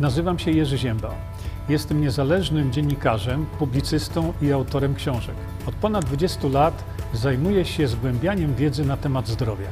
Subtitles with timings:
[0.00, 1.14] Nazywam się Jerzy Ziemba.
[1.68, 5.34] Jestem niezależnym dziennikarzem, publicystą i autorem książek.
[5.66, 9.66] Od ponad 20 lat zajmuję się zgłębianiem wiedzy na temat zdrowia.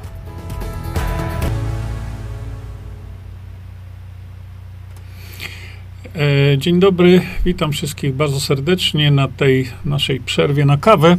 [6.15, 11.17] E, dzień dobry, witam wszystkich bardzo serdecznie na tej naszej przerwie na kawę,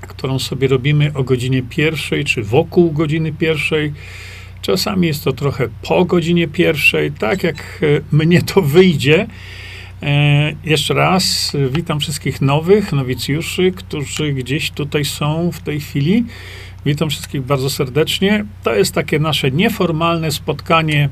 [0.00, 3.92] którą sobie robimy o godzinie pierwszej, czy wokół godziny pierwszej.
[4.68, 9.26] Czasami jest to trochę po godzinie pierwszej, tak jak e, mnie to wyjdzie.
[10.02, 16.24] E, jeszcze raz witam wszystkich nowych nowicjuszy, którzy gdzieś tutaj są w tej chwili.
[16.86, 18.44] Witam wszystkich bardzo serdecznie.
[18.62, 21.08] To jest takie nasze nieformalne spotkanie,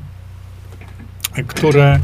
[1.47, 1.99] które,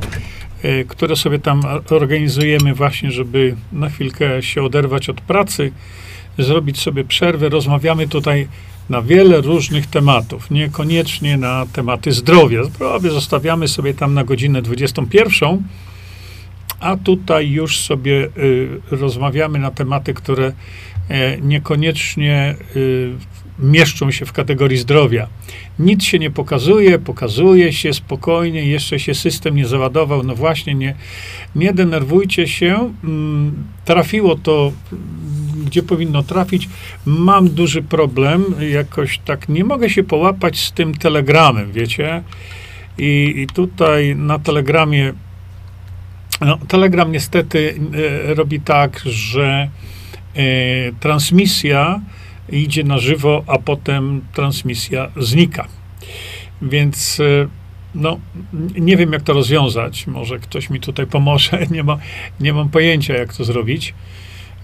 [0.63, 5.71] e, które sobie tam organizujemy, właśnie, żeby na chwilkę się oderwać od pracy,
[6.37, 7.49] zrobić sobie przerwę.
[7.49, 8.47] Rozmawiamy tutaj
[8.89, 12.63] na wiele różnych tematów, niekoniecznie na tematy zdrowia.
[12.63, 15.63] Zdrowie zostawiamy sobie tam na godzinę 21,
[16.79, 20.53] a tutaj już sobie y, rozmawiamy na tematy, które y,
[21.41, 23.13] niekoniecznie y,
[23.59, 25.27] mieszczą się w kategorii zdrowia.
[25.79, 30.23] Nic się nie pokazuje, pokazuje się spokojnie, jeszcze się system nie załadował.
[30.23, 30.95] No właśnie, nie,
[31.55, 32.93] nie denerwujcie się.
[33.03, 34.71] Mm, trafiło to
[35.65, 36.69] gdzie powinno trafić.
[37.05, 42.23] Mam duży problem, jakoś tak nie mogę się połapać z tym telegramem, wiecie.
[42.97, 45.13] I, i tutaj na telegramie,
[46.41, 47.75] no, telegram niestety
[48.29, 49.69] e, robi tak, że
[50.35, 50.41] e,
[50.99, 52.01] transmisja
[52.61, 55.67] idzie na żywo, a potem transmisja znika.
[56.61, 57.47] Więc e,
[57.95, 58.19] no,
[58.75, 60.07] nie wiem, jak to rozwiązać.
[60.07, 61.65] Może ktoś mi tutaj pomoże.
[61.71, 61.97] Nie, ma,
[62.39, 63.93] nie mam pojęcia, jak to zrobić.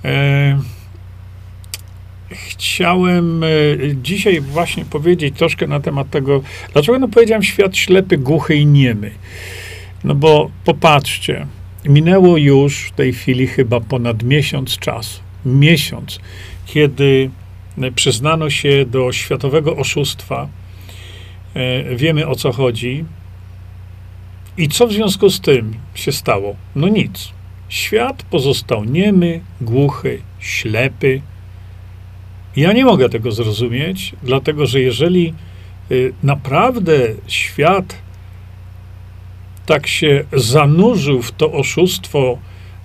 [0.06, 0.60] E,
[2.32, 3.48] chciałem e,
[4.04, 6.42] dzisiaj właśnie powiedzieć troszkę na temat tego,
[6.74, 9.12] dlaczego no powiedziałem świat ślepy, głuchy i niemy.
[10.04, 11.48] No bo popatrzcie,
[11.86, 15.20] minęło już w tej chwili chyba ponad miesiąc czasu.
[15.46, 16.20] Miesiąc,
[16.66, 17.30] kiedy
[17.96, 20.48] przyznano się do światowego oszustwa.
[21.54, 23.06] E, wiemy o co chodzi.
[24.58, 26.56] I co w związku z tym się stało?
[26.76, 27.30] No nic.
[27.70, 31.22] Świat pozostał niemy, głuchy, ślepy,
[32.56, 35.34] ja nie mogę tego zrozumieć, dlatego że jeżeli
[35.92, 36.94] y, naprawdę
[37.28, 37.96] świat
[39.66, 42.38] tak się zanurzył w to oszustwo,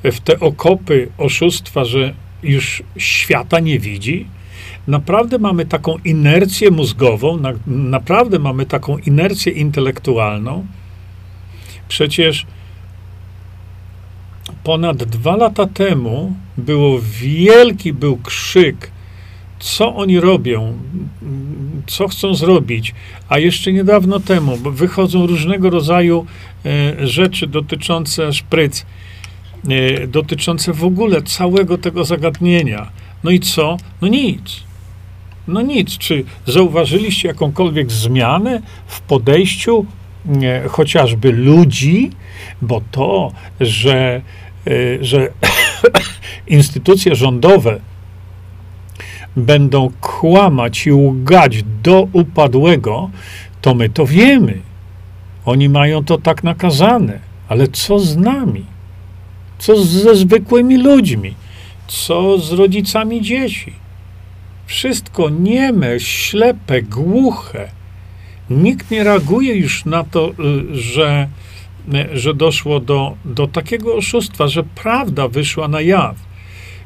[0.04, 4.26] w te okopy oszustwa, że już świata nie widzi,
[4.86, 10.66] naprawdę mamy taką inercję mózgową, na, naprawdę mamy taką inercję intelektualną.
[11.88, 12.46] Przecież
[14.64, 18.90] ponad dwa lata temu było wielki był krzyk
[19.64, 20.78] co oni robią,
[21.86, 22.94] co chcą zrobić,
[23.28, 26.26] a jeszcze niedawno temu wychodzą różnego rodzaju
[26.66, 28.86] e, rzeczy dotyczące szpryc,
[29.68, 32.90] e, dotyczące w ogóle całego tego zagadnienia.
[33.24, 33.76] No i co?
[34.00, 34.62] No nic.
[35.48, 35.98] No nic.
[35.98, 39.86] Czy zauważyliście jakąkolwiek zmianę w podejściu
[40.42, 42.10] e, chociażby ludzi?
[42.62, 44.20] Bo to, że,
[45.00, 45.28] że
[46.46, 47.80] instytucje rządowe
[49.36, 53.10] będą kłamać i łgać do upadłego,
[53.60, 54.58] to my to wiemy.
[55.44, 57.18] Oni mają to tak nakazane.
[57.48, 58.64] Ale co z nami?
[59.58, 61.34] Co ze zwykłymi ludźmi?
[61.94, 63.72] Co z rodzicami dzieci?
[64.66, 67.68] Wszystko nieme, ślepe, głuche.
[68.50, 71.28] Nikt nie reaguje już na to, y, że,
[72.12, 76.16] że doszło do, do takiego oszustwa, że prawda wyszła na jaw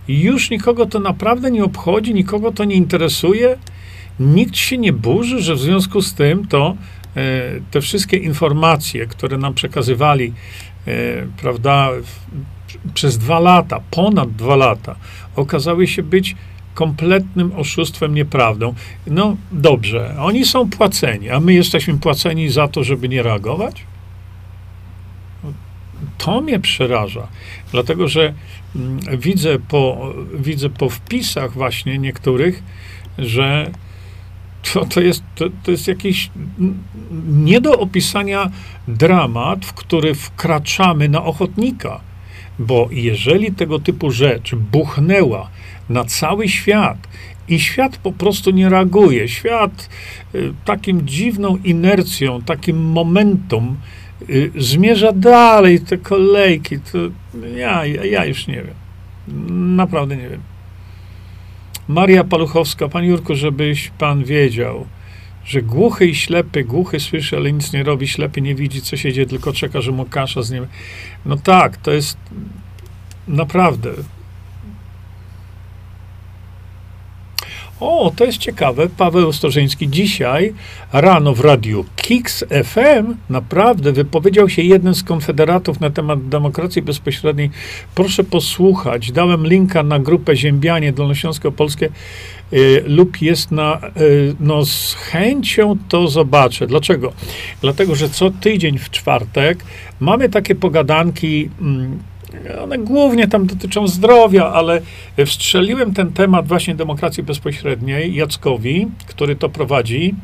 [0.08, 3.58] już nikogo to naprawdę nie obchodzi, nikogo to nie interesuje,
[4.20, 6.76] nikt się nie burzy, że w związku z tym to
[7.16, 7.20] e,
[7.70, 10.32] te wszystkie informacje, które nam przekazywali,
[11.40, 11.90] prawda,
[12.94, 14.96] przez dwa lata, ponad dwa lata,
[15.36, 16.36] okazały się być
[16.74, 18.74] kompletnym oszustwem, nieprawdą.
[19.06, 23.84] No dobrze, oni są płaceni, a my jesteśmy płaceni za to, żeby nie reagować?
[26.18, 27.28] To mnie przeraża,
[27.72, 28.34] dlatego że
[28.76, 32.62] mm, widzę po, widzę po wpisach właśnie niektórych,
[33.18, 33.70] że
[34.72, 36.30] to, to, jest, to, to jest jakiś
[37.28, 38.50] nie do opisania
[38.88, 42.00] dramat, w który wkraczamy na ochotnika.
[42.58, 45.50] Bo jeżeli tego typu rzecz buchnęła
[45.88, 46.98] na cały świat
[47.48, 49.88] i świat po prostu nie reaguje, świat
[50.34, 53.76] y, takim dziwną inercją, takim momentum
[54.30, 56.98] Y, zmierza dalej, te kolejki, to
[57.56, 58.74] ja, ja już nie wiem.
[59.76, 60.40] Naprawdę nie wiem.
[61.88, 64.86] Maria Paluchowska, pan Jurku, żebyś pan wiedział,
[65.48, 69.12] że głuchy i ślepy, głuchy słyszy, ale nic nie robi, ślepy nie widzi, co się
[69.12, 70.66] dzieje, tylko czeka, że mu kasza z nim.
[71.26, 72.18] No tak, to jest
[73.28, 73.90] naprawdę
[77.80, 78.88] O, to jest ciekawe.
[78.96, 80.52] Paweł Ostrożeński dzisiaj
[80.92, 87.50] rano w radiu Kix FM naprawdę wypowiedział się jeden z konfederatów na temat demokracji bezpośredniej.
[87.94, 89.12] Proszę posłuchać.
[89.12, 91.88] Dałem linka na grupę Ziębianie Dolnośląsko-Polskie
[92.52, 96.66] y, lub jest na, y, no z chęcią to zobaczę.
[96.66, 97.12] Dlaczego?
[97.60, 99.64] Dlatego, że co tydzień w czwartek
[100.00, 101.98] mamy takie pogadanki mm,
[102.62, 104.80] one głównie tam dotyczą zdrowia, ale
[105.26, 110.14] wstrzeliłem ten temat właśnie demokracji bezpośredniej Jackowi, który to prowadzi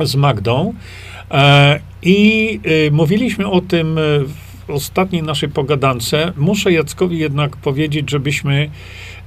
[0.00, 0.74] z Magdą.
[1.30, 3.98] E, I y, mówiliśmy o tym
[4.66, 6.32] w ostatniej naszej pogadance.
[6.36, 8.70] Muszę Jackowi jednak powiedzieć, żebyśmy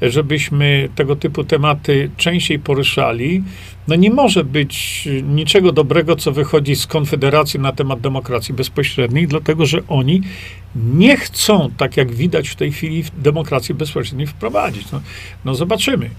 [0.02, 3.44] żebyśmy tego typu tematy częściej poruszali.
[3.88, 9.66] No nie może być niczego dobrego, co wychodzi z Konfederacji na temat demokracji bezpośredniej, dlatego
[9.66, 10.22] że oni
[10.76, 14.92] nie chcą, tak jak widać w tej chwili, demokracji bezpośredniej wprowadzić.
[14.92, 15.02] No,
[15.46, 16.10] no zobaczymy.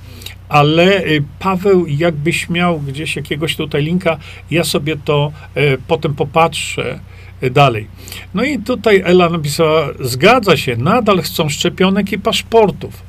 [0.48, 4.19] Ale y, Paweł, jakbyś miał gdzieś jakiegoś tutaj linka,
[4.50, 7.00] ja sobie to y, potem popatrzę
[7.42, 7.86] y, dalej.
[8.34, 13.07] No i tutaj Ela napisała, zgadza się, nadal chcą szczepionek i paszportów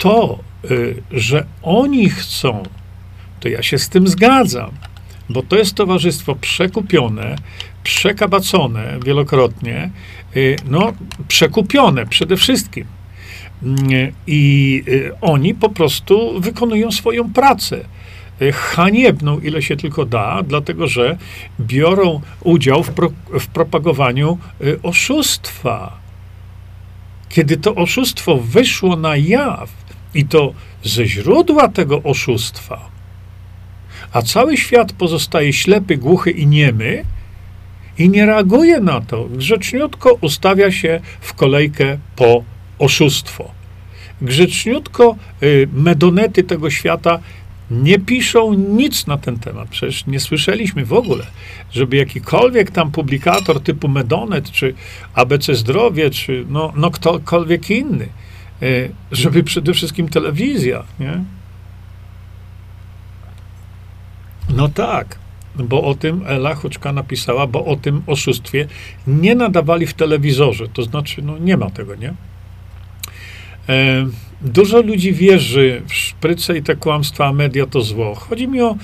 [0.00, 0.38] to,
[0.70, 2.62] y, że oni chcą,
[3.40, 4.70] to ja się z tym zgadzam,
[5.28, 7.36] bo to jest towarzystwo przekupione,
[7.82, 9.90] przekabacone wielokrotnie,
[10.36, 10.92] y, no,
[11.28, 12.86] przekupione przede wszystkim.
[13.92, 14.82] Y, I
[15.20, 17.84] oni po prostu wykonują swoją pracę
[18.52, 21.18] haniebną, ile się tylko da, dlatego że
[21.60, 23.10] biorą udział w, pro,
[23.40, 24.38] w propagowaniu
[24.82, 25.98] oszustwa.
[27.28, 29.79] Kiedy to oszustwo wyszło na jaw,
[30.14, 30.54] i to
[30.84, 32.90] ze źródła tego oszustwa,
[34.12, 37.04] a cały świat pozostaje ślepy, głuchy i niemy
[37.98, 39.24] i nie reaguje na to.
[39.24, 42.44] Grzeczniutko ustawia się w kolejkę po
[42.78, 43.50] oszustwo.
[44.22, 47.18] Grzeczniutko y, medonety tego świata
[47.70, 49.68] nie piszą nic na ten temat.
[49.68, 51.26] Przecież nie słyszeliśmy w ogóle,
[51.72, 54.74] żeby jakikolwiek tam publikator typu Medonet, czy
[55.14, 58.08] ABC Zdrowie, czy no, no ktokolwiek inny
[59.12, 61.24] żeby przede wszystkim telewizja, nie?
[64.56, 65.18] No tak,
[65.58, 68.66] bo o tym Ela Huczka napisała, bo o tym oszustwie
[69.06, 72.14] nie nadawali w telewizorze, to znaczy, no nie ma tego, nie?
[73.68, 74.06] E,
[74.40, 78.14] dużo ludzi wierzy w szpryce i te kłamstwa, a media to zło.
[78.14, 78.76] Chodzi mi o,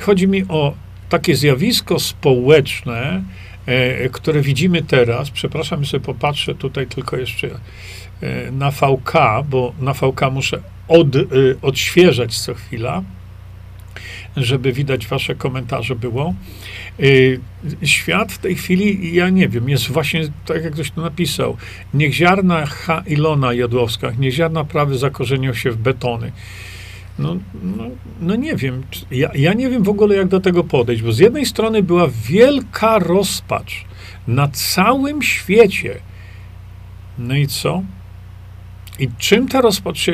[0.00, 0.74] chodzi mi o
[1.08, 3.22] takie zjawisko społeczne,
[3.66, 5.30] e, które widzimy teraz.
[5.30, 8.09] Przepraszam, sobie popatrzę tutaj tylko jeszcze E,
[8.52, 9.12] na VK,
[9.48, 11.20] bo na VK muszę od, e,
[11.62, 13.02] odświeżać co chwila,
[14.36, 16.34] żeby widać wasze komentarze było.
[17.00, 21.56] E, świat w tej chwili, ja nie wiem, jest właśnie tak, jak ktoś to napisał.
[21.94, 23.02] Niech ziarna H.
[23.06, 26.32] Ilona Jodłowska, niech ziarna prawy zakorzenią się w betony.
[27.18, 27.84] No, no,
[28.20, 28.82] no nie wiem.
[29.10, 32.08] Ja, ja nie wiem w ogóle, jak do tego podejść, bo z jednej strony była
[32.24, 33.84] wielka rozpacz
[34.28, 36.00] na całym świecie.
[37.18, 37.82] No i co?
[39.00, 40.12] I czym ta rozpacz się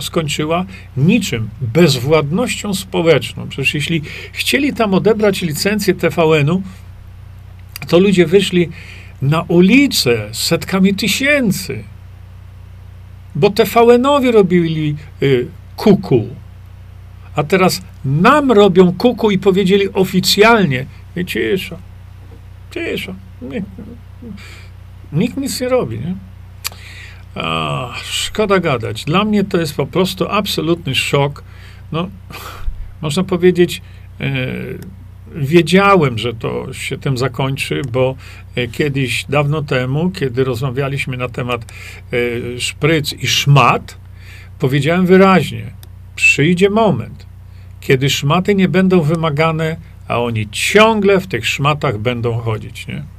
[0.00, 0.64] skończyła?
[0.96, 1.48] Niczym.
[1.60, 3.48] Bezwładnością społeczną.
[3.48, 6.62] Przecież jeśli chcieli tam odebrać licencję TVN-u,
[7.88, 8.68] to ludzie wyszli
[9.22, 11.84] na ulicę setkami tysięcy.
[13.34, 16.26] Bo TVN-owi robili y, kuku.
[17.36, 20.86] A teraz nam robią kuku i powiedzieli oficjalnie,
[21.26, 21.78] cisza,
[22.74, 23.14] cisza.
[25.12, 26.14] Nikt nic nie robi, nie?
[27.34, 29.04] A, szkoda gadać.
[29.04, 31.44] Dla mnie to jest po prostu absolutny szok.
[31.92, 32.08] No,
[33.00, 33.82] można powiedzieć,
[34.20, 34.46] e,
[35.34, 38.14] wiedziałem, że to się tym zakończy, bo
[38.56, 43.96] e, kiedyś, dawno temu, kiedy rozmawialiśmy na temat e, szpryc i szmat,
[44.58, 45.70] powiedziałem wyraźnie,
[46.16, 47.26] przyjdzie moment,
[47.80, 49.76] kiedy szmaty nie będą wymagane,
[50.08, 53.13] a oni ciągle w tych szmatach będą chodzić, nie?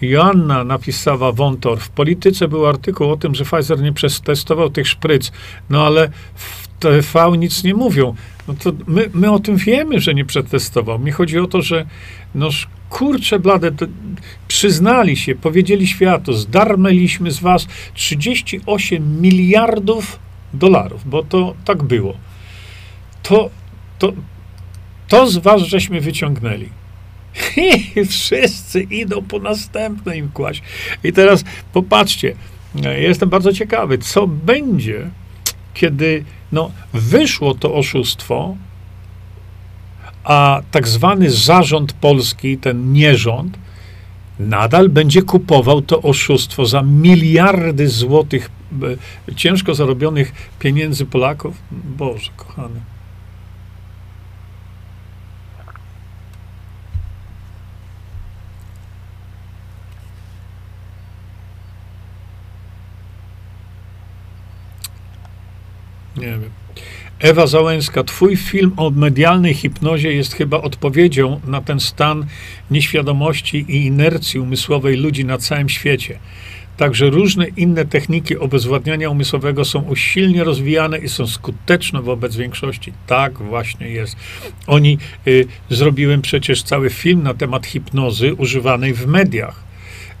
[0.00, 1.80] Joanna napisała Wątor.
[1.80, 5.32] W polityce był artykuł o tym, że Pfizer nie przetestował tych szpryc,
[5.70, 8.14] no ale w TV nic nie mówią.
[8.48, 10.98] No to my, my o tym wiemy, że nie przetestował.
[10.98, 11.86] Mi chodzi o to, że
[12.34, 12.48] no
[12.90, 13.70] kurczę blade,
[14.48, 20.18] przyznali się, powiedzieli światu, zdarmeliśmy z was 38 miliardów
[20.54, 22.14] dolarów, bo to tak było.
[23.22, 23.50] To,
[23.98, 24.12] to,
[25.08, 26.68] to z was żeśmy wyciągnęli.
[28.10, 30.62] Wszyscy idą po następne im kłaść.
[31.04, 32.34] I teraz popatrzcie,
[32.98, 35.10] jestem bardzo ciekawy, co będzie,
[35.74, 38.56] kiedy no, wyszło to oszustwo,
[40.24, 43.58] a tak zwany zarząd polski, ten nierząd,
[44.38, 48.50] nadal będzie kupował to oszustwo za miliardy złotych
[49.28, 51.56] e, ciężko zarobionych pieniędzy Polaków.
[51.98, 52.95] Boże, kochany.
[66.16, 66.50] Nie wiem.
[67.18, 72.26] Ewa Załęska, twój film o medialnej hipnozie jest chyba odpowiedzią na ten stan
[72.70, 76.18] nieświadomości i inercji umysłowej ludzi na całym świecie.
[76.76, 82.92] Także różne inne techniki obezwładniania umysłowego są usilnie rozwijane i są skuteczne wobec większości.
[83.06, 84.16] Tak właśnie jest.
[84.66, 89.65] Oni y, zrobiłem przecież cały film na temat hipnozy używanej w mediach.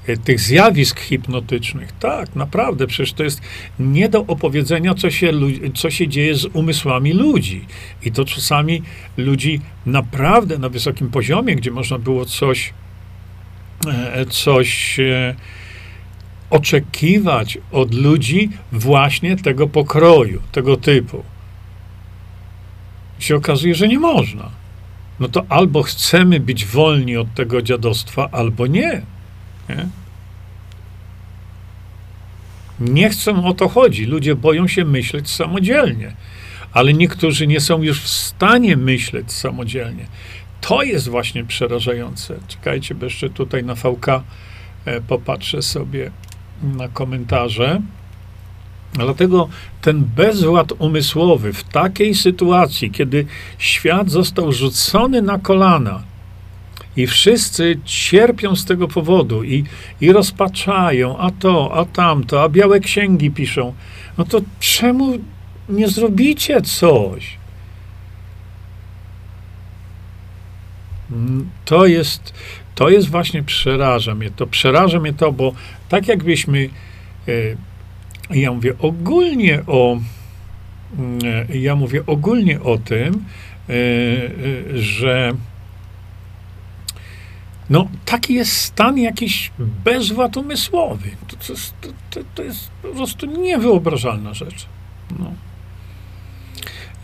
[0.06, 1.92] E, tych zjawisk hipnotycznych.
[1.92, 3.40] Tak, naprawdę, przecież to jest
[3.78, 5.32] nie do opowiedzenia, co się,
[5.74, 7.64] co się dzieje z umysłami ludzi.
[8.02, 8.82] I to czasami
[9.16, 12.74] ludzi naprawdę na wysokim poziomie, gdzie można było coś,
[13.86, 15.34] e, coś e,
[16.50, 21.24] oczekiwać od ludzi właśnie tego pokroju, tego typu.
[23.20, 24.50] I się okazuje, że nie można.
[25.20, 29.02] No to albo chcemy być wolni od tego dziadostwa, albo nie.
[29.68, 29.88] Nie?
[32.80, 34.04] Nie chcą o to chodzi.
[34.04, 36.12] Ludzie boją się myśleć samodzielnie,
[36.72, 40.06] ale niektórzy nie są już w stanie myśleć samodzielnie.
[40.60, 42.38] To jest właśnie przerażające.
[42.48, 44.08] Czekajcie, bo jeszcze tutaj na VK
[44.84, 46.10] e, popatrzę sobie
[46.62, 47.80] na komentarze.
[48.92, 49.48] Dlatego
[49.80, 53.26] ten bezład umysłowy w takiej sytuacji, kiedy
[53.58, 56.02] świat został rzucony na kolana,
[56.96, 59.64] i wszyscy cierpią z tego powodu i,
[60.00, 63.74] i rozpaczają, a to, a tamto, a białe księgi piszą.
[64.18, 65.18] No to czemu
[65.68, 67.38] nie zrobicie coś?
[71.10, 72.34] Mm, to jest,
[72.74, 74.46] to jest właśnie, przeraża mnie to.
[74.46, 75.52] Przeraża mnie to, bo
[75.88, 76.68] tak jakbyśmy,
[77.28, 77.32] e,
[78.36, 79.98] ja mówię ogólnie o,
[80.98, 81.18] mm,
[81.50, 83.72] e, ja mówię ogólnie o tym, e,
[84.74, 85.32] że
[87.70, 89.50] no, taki jest stan jakiś
[89.84, 91.10] bezwład umysłowy.
[91.28, 94.66] To, to, to, to jest po prostu niewyobrażalna rzecz.
[95.18, 95.32] No.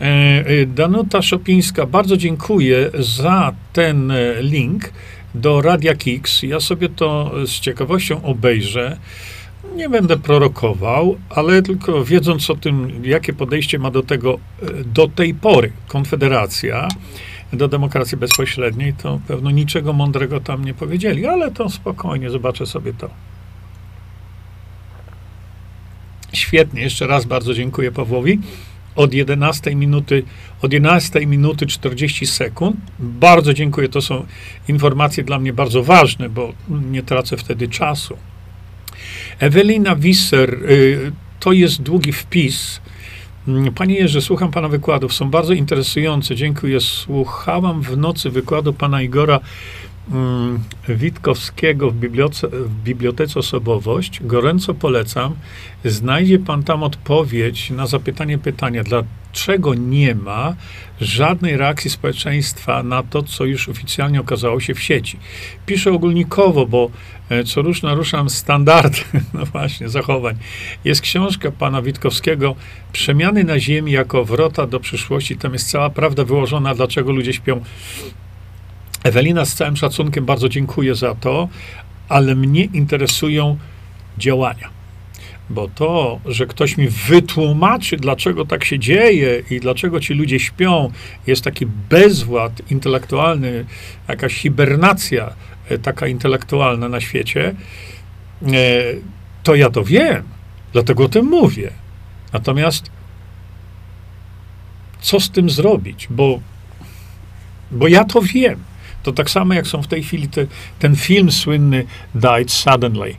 [0.01, 4.91] E, e, Danuta Szopińska, bardzo dziękuję za ten e, link
[5.35, 6.43] do Radia Kix.
[6.43, 8.97] Ja sobie to z ciekawością obejrzę.
[9.75, 14.39] Nie będę prorokował, ale tylko wiedząc o tym, jakie podejście ma do tego
[14.85, 16.87] do tej pory Konfederacja,
[17.53, 22.93] do demokracji bezpośredniej, to pewno niczego mądrego tam nie powiedzieli, ale to spokojnie, zobaczę sobie
[22.93, 23.09] to.
[26.33, 28.39] Świetnie, jeszcze raz bardzo dziękuję Pawłowi.
[28.95, 30.23] Od 11 minuty,
[30.61, 32.75] od 11 minuty 40 sekund.
[32.99, 34.25] Bardzo dziękuję, to są
[34.67, 38.17] informacje dla mnie bardzo ważne, bo nie tracę wtedy czasu.
[39.39, 42.81] Ewelina Wisser, y, to jest długi wpis
[43.75, 46.79] Panie Jerzy, słucham Pana wykładów, są bardzo interesujące, dziękuję.
[46.79, 49.39] Słuchałam w nocy wykładu Pana Igora
[50.11, 50.59] mm,
[50.89, 54.19] Witkowskiego w bibliotece, w bibliotece Osobowość.
[54.23, 55.35] Gorąco polecam.
[55.85, 58.83] Znajdzie Pan tam odpowiedź na zapytanie pytania,
[59.33, 60.55] dlaczego nie ma
[61.01, 65.19] żadnej reakcji społeczeństwa na to, co już oficjalnie okazało się w sieci.
[65.65, 66.89] Piszę ogólnikowo, bo
[67.29, 68.99] e, co rusz naruszam standardy,
[69.33, 70.35] no właśnie, zachowań.
[70.85, 72.55] Jest książka pana Witkowskiego
[72.91, 75.37] Przemiany na ziemi jako wrota do przyszłości.
[75.37, 77.61] Tam jest cała prawda wyłożona, dlaczego ludzie śpią.
[79.03, 81.47] Ewelina, z całym szacunkiem bardzo dziękuję za to,
[82.09, 83.57] ale mnie interesują
[84.17, 84.72] działania
[85.49, 90.91] bo to, że ktoś mi wytłumaczy, dlaczego tak się dzieje i dlaczego ci ludzie śpią,
[91.27, 93.65] jest taki bezwład intelektualny,
[94.07, 95.33] jakaś hibernacja
[95.69, 97.55] e, taka intelektualna na świecie,
[98.41, 98.53] e,
[99.43, 100.23] to ja to wiem,
[100.73, 101.71] dlatego o tym mówię.
[102.33, 102.91] Natomiast
[105.01, 106.07] co z tym zrobić?
[106.09, 106.39] Bo,
[107.71, 108.59] bo ja to wiem.
[109.03, 110.45] To tak samo jak są w tej chwili te,
[110.79, 111.85] ten film słynny
[112.15, 113.15] Died Suddenly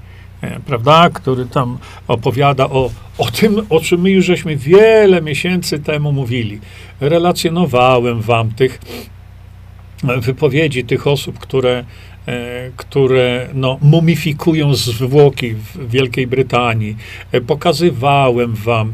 [0.66, 6.12] prawda, który tam opowiada o, o tym, o czym my już żeśmy wiele miesięcy temu
[6.12, 6.60] mówili.
[7.00, 8.80] Relacjonowałem wam tych
[10.04, 11.84] wypowiedzi tych osób, które,
[12.26, 16.96] e, które no, mumifikują zwłoki w Wielkiej Brytanii.
[17.32, 18.92] E, pokazywałem wam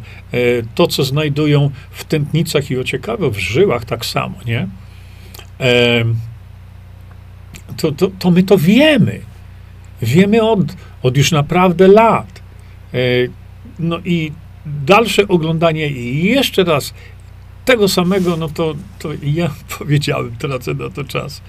[0.74, 4.68] to, co znajdują w tętnicach i ociekawe w żyłach tak samo, nie?
[7.76, 9.20] To, to, to my to wiemy.
[10.02, 10.60] Wiemy od,
[11.02, 12.42] od już naprawdę lat.
[12.94, 12.98] E,
[13.78, 14.32] no i
[14.66, 16.94] dalsze oglądanie i jeszcze raz
[17.64, 21.42] tego samego, no to, to ja powiedziałem, tracę na to czas.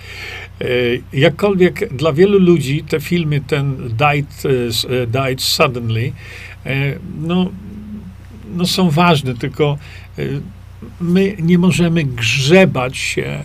[0.61, 0.65] E,
[1.13, 4.43] jakkolwiek dla wielu ludzi te filmy, ten Died,
[4.89, 6.11] e, died Suddenly,
[7.21, 7.49] no,
[8.55, 9.77] no są ważne, tylko
[11.01, 13.43] my nie możemy grzebać się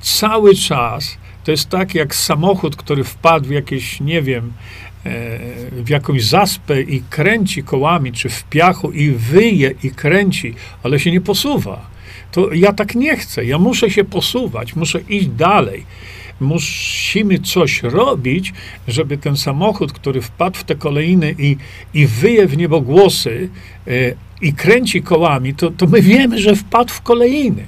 [0.00, 1.18] cały czas.
[1.44, 4.52] To jest tak jak samochód, który wpadł w jakieś, nie wiem,
[5.72, 11.10] w jakąś zaspę i kręci kołami, czy w piachu i wyje i kręci, ale się
[11.10, 11.92] nie posuwa
[12.32, 13.44] to ja tak nie chcę.
[13.44, 15.84] Ja muszę się posuwać, muszę iść dalej.
[16.40, 18.52] Musimy coś robić,
[18.88, 21.56] żeby ten samochód, który wpadł w te kolejny i,
[21.94, 23.48] i wyje w niebogłosy
[23.86, 23.90] e,
[24.40, 27.66] i kręci kołami, to, to my wiemy, że wpadł w kolejny.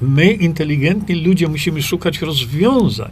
[0.00, 3.10] My, inteligentni ludzie, musimy szukać rozwiązań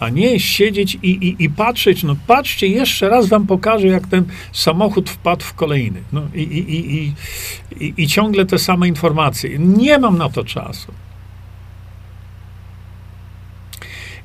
[0.00, 4.24] a nie siedzieć i, i, i patrzeć, no patrzcie, jeszcze raz wam pokażę, jak ten
[4.52, 6.02] samochód wpadł w kolejny.
[6.12, 7.12] No i, i, i,
[7.84, 9.58] i, i ciągle te same informacje.
[9.58, 10.92] Nie mam na to czasu.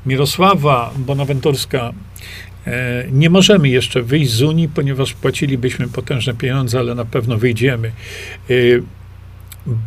[0.05, 1.93] Mirosława Bonaventurska,
[2.67, 7.91] e, nie możemy jeszcze wyjść z Unii, ponieważ płacilibyśmy potężne pieniądze, ale na pewno wyjdziemy.
[8.49, 8.53] E,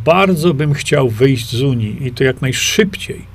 [0.05, 3.28] bardzo bym chciał wyjść z Unii i to jak najszybciej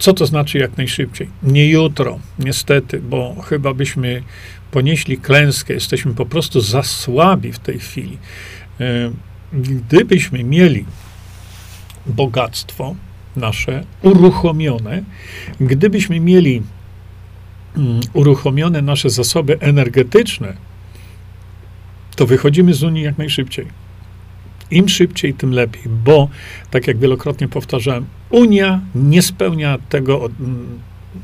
[0.00, 1.28] co to znaczy jak najszybciej?
[1.42, 4.22] Nie jutro, niestety, bo chyba byśmy
[4.70, 8.18] ponieśli klęskę, jesteśmy po prostu za słabi w tej chwili.
[8.80, 9.10] E,
[9.52, 10.84] gdybyśmy mieli
[12.06, 12.94] bogactwo
[13.36, 15.02] nasze uruchomione,
[15.60, 16.62] gdybyśmy mieli
[17.76, 20.56] mm, uruchomione nasze zasoby energetyczne,
[22.16, 23.66] to wychodzimy z Unii jak najszybciej.
[24.70, 26.28] Im szybciej, tym lepiej, bo,
[26.70, 30.28] tak jak wielokrotnie powtarzałem, Unia nie spełnia tego, o,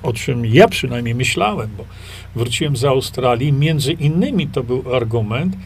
[0.03, 1.85] o czym ja przynajmniej myślałem, bo
[2.37, 3.53] wróciłem z Australii.
[3.53, 5.57] Między innymi to był argument,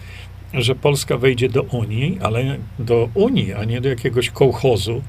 [0.54, 5.02] że Polska wejdzie do Unii, ale do Unii, a nie do jakiegoś kołchozu,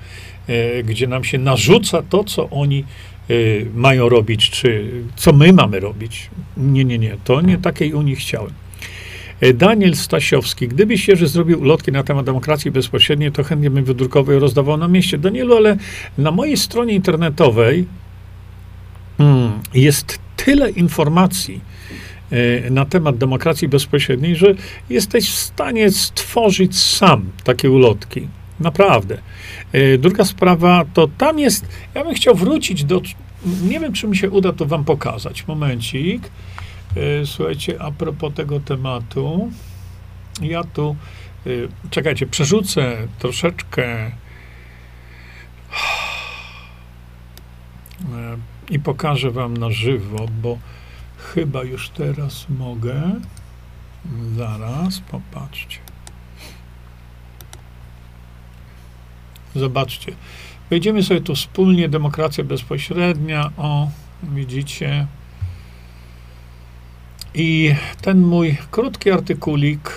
[0.48, 2.84] e, gdzie nam się narzuca to, co oni
[3.30, 3.34] e,
[3.76, 6.30] mają robić, czy co my mamy robić.
[6.58, 7.18] Nie, nie, nie.
[7.24, 8.52] To nie takiej Unii chciałem.
[9.42, 14.36] E, Daniel Stasiowski, gdybyś że zrobił ulotki na temat demokracji bezpośredniej, to chętnie bym wydrukował
[14.36, 15.18] i rozdawał na mieście.
[15.18, 15.78] Danielu, ale
[16.18, 17.86] na mojej stronie internetowej
[19.18, 21.62] hmm, jest tyle informacji
[22.32, 24.56] e, na temat demokracji bezpośredniej, że
[24.90, 28.28] jesteś w stanie stworzyć sam takie ulotki.
[28.60, 29.18] Naprawdę.
[29.72, 33.02] E, druga sprawa, to tam jest, ja bym chciał wrócić do,
[33.70, 35.48] nie wiem, czy mi się uda to wam pokazać.
[35.48, 36.22] Momencik.
[36.96, 39.52] E, słuchajcie, a propos tego tematu,
[40.42, 40.96] ja tu,
[41.46, 41.50] e,
[41.90, 44.12] czekajcie, przerzucę troszeczkę e,
[48.70, 50.58] i pokażę wam na żywo, bo
[51.18, 53.02] chyba już teraz mogę.
[54.38, 55.78] Zaraz, popatrzcie.
[59.56, 60.16] Zobaczcie.
[60.70, 63.52] Wejdziemy sobie tu wspólnie, demokracja bezpośrednia.
[63.58, 63.90] O,
[64.24, 65.08] widzicie.
[67.36, 69.92] I ten mój krótki artykulik,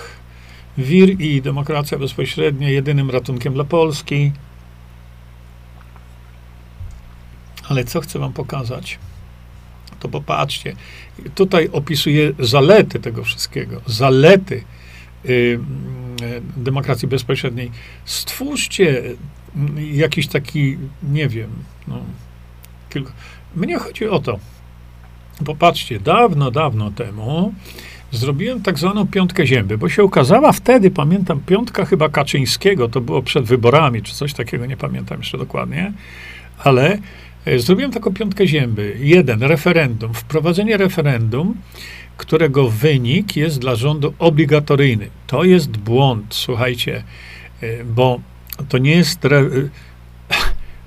[0.77, 4.31] Wir i demokracja bezpośrednia, jedynym ratunkiem dla Polski.
[7.69, 8.99] Ale co chcę wam pokazać?
[9.99, 10.75] To popatrzcie.
[11.35, 13.81] Tutaj opisuję zalety tego wszystkiego.
[13.85, 14.63] Zalety
[15.25, 15.59] y,
[16.57, 17.71] demokracji bezpośredniej.
[18.05, 19.03] Stwórzcie
[19.93, 21.49] jakiś taki, nie wiem,
[21.87, 21.99] no,
[22.89, 23.11] tylko
[23.55, 24.39] mnie chodzi o to,
[25.45, 27.53] Popatrzcie, dawno, dawno temu
[28.11, 33.21] zrobiłem tak zwaną piątkę zięby, bo się ukazała wtedy, pamiętam, piątka chyba Kaczyńskiego, to było
[33.21, 35.93] przed wyborami, czy coś takiego, nie pamiętam jeszcze dokładnie,
[36.63, 36.97] ale
[37.45, 38.97] e, zrobiłem taką piątkę zięby.
[38.99, 41.55] Jeden, referendum, wprowadzenie referendum,
[42.17, 45.09] którego wynik jest dla rządu obligatoryjny.
[45.27, 47.03] To jest błąd, słuchajcie,
[47.61, 48.19] e, bo
[48.69, 49.49] to nie jest re,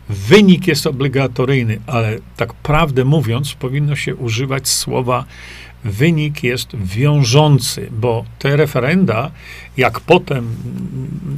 [0.09, 5.25] Wynik jest obligatoryjny, ale tak prawdę mówiąc, powinno się używać słowa
[5.85, 9.31] wynik jest wiążący, bo te referenda,
[9.77, 10.57] jak potem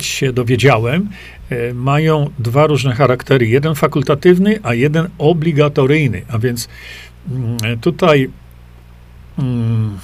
[0.03, 1.09] się dowiedziałem,
[1.51, 3.47] e, mają dwa różne charaktery.
[3.47, 6.23] Jeden fakultatywny, a jeden obligatoryjny.
[6.29, 6.69] A więc
[7.31, 8.31] mm, tutaj
[9.39, 9.99] mm,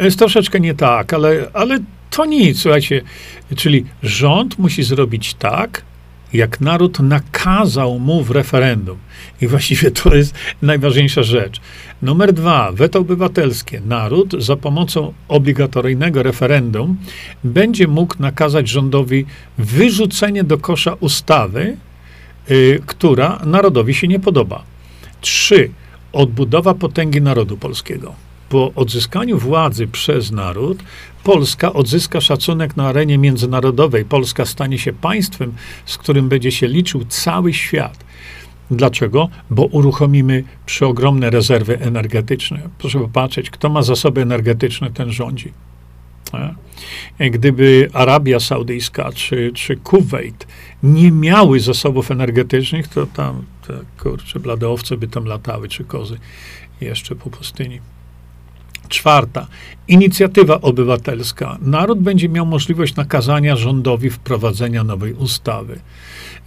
[0.00, 1.78] jest troszeczkę nie tak, ale, ale
[2.10, 3.02] to nic, słuchajcie.
[3.56, 5.82] Czyli rząd musi zrobić tak,
[6.32, 8.98] jak naród nakazał mu w referendum.
[9.40, 11.60] I właściwie to jest najważniejsza rzecz.
[12.02, 13.80] Numer dwa, weto obywatelskie.
[13.86, 16.96] Naród za pomocą obligatoryjnego referendum
[17.44, 19.26] będzie mógł nakazać rządowi
[19.58, 21.76] wyrzucenie do kosza ustawy,
[22.48, 24.62] yy, która narodowi się nie podoba.
[25.20, 25.70] Trzy,
[26.12, 28.25] odbudowa potęgi narodu polskiego.
[28.48, 30.78] Po odzyskaniu władzy przez naród,
[31.24, 34.04] Polska odzyska szacunek na arenie międzynarodowej.
[34.04, 35.52] Polska stanie się państwem,
[35.86, 38.04] z którym będzie się liczył cały świat.
[38.70, 39.28] Dlaczego?
[39.50, 42.68] Bo uruchomimy przeogromne rezerwy energetyczne.
[42.78, 45.52] Proszę popatrzeć, kto ma zasoby energetyczne, ten rządzi.
[47.18, 50.46] Gdyby Arabia Saudyjska czy, czy Kuwait
[50.82, 56.18] nie miały zasobów energetycznych, to tam te kurcze blade owce by tam latały, czy kozy
[56.80, 57.80] jeszcze po pustyni.
[58.88, 59.46] Czwarta,
[59.88, 61.58] inicjatywa obywatelska.
[61.60, 65.78] Naród będzie miał możliwość nakazania rządowi wprowadzenia nowej ustawy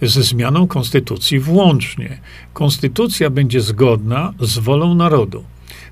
[0.02, 2.20] ze zmianą konstytucji włącznie.
[2.52, 5.44] Konstytucja będzie zgodna z wolą narodu.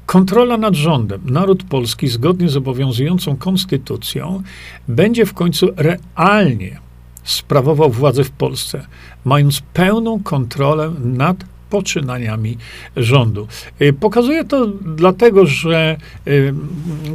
[0.06, 1.20] Kontrola nad rządem.
[1.24, 4.42] Naród polski, zgodnie z obowiązującą konstytucją,
[4.88, 6.80] będzie w końcu realnie
[7.24, 8.87] sprawował władzę w Polsce,
[9.24, 12.59] mając pełną kontrolę nad poczynaniami
[12.96, 13.48] rządu.
[13.83, 15.96] Y, pokazuję to dlatego, że
[16.28, 16.54] y,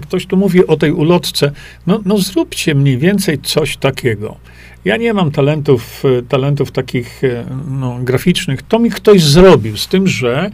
[0.02, 1.52] ktoś tu mówi o tej ulotce.
[1.88, 4.38] No, no zróbcie mniej więcej coś takiego.
[4.86, 7.22] Ja nie mam talentów, y, talentów takich
[7.68, 8.62] no, graficznych.
[8.62, 10.50] To mi ktoś zrobił, z tym, że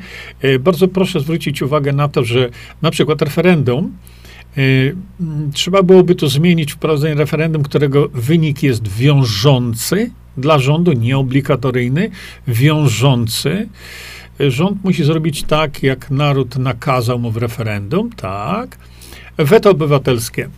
[0.59, 2.49] bardzo proszę zwrócić uwagę na to, że
[2.81, 3.97] na przykład referendum,
[5.53, 12.09] trzeba byłoby to zmienić, wprowadzenie referendum, którego wynik jest wiążący, dla rządu nieobligatoryjny,
[12.47, 13.67] wiążący.
[14.39, 18.77] Rząd musi zrobić tak, jak naród nakazał mu w referendum, tak.
[19.37, 20.49] Weto obywatelskie.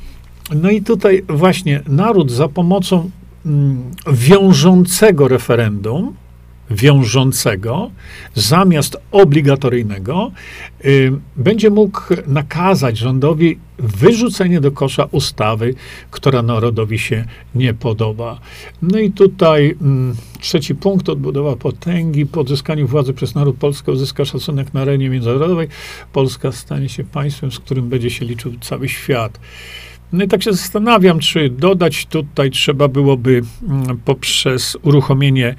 [0.55, 3.09] No i tutaj właśnie naród za pomocą
[3.45, 6.15] mm, wiążącego referendum
[6.71, 7.91] wiążącego
[8.35, 10.31] zamiast obligatoryjnego
[10.85, 15.73] y, będzie mógł nakazać rządowi wyrzucenie do kosza ustawy,
[16.11, 18.39] która narodowi się nie podoba.
[18.81, 22.25] No i tutaj mm, trzeci punkt, odbudowa potęgi.
[22.25, 25.67] Po odzyskaniu władzy przez naród Polska uzyska szacunek na arenie międzynarodowej.
[26.13, 29.39] Polska stanie się państwem, z którym będzie się liczył cały świat.
[30.13, 35.55] No i tak się zastanawiam, czy dodać tutaj trzeba byłoby mm, poprzez uruchomienie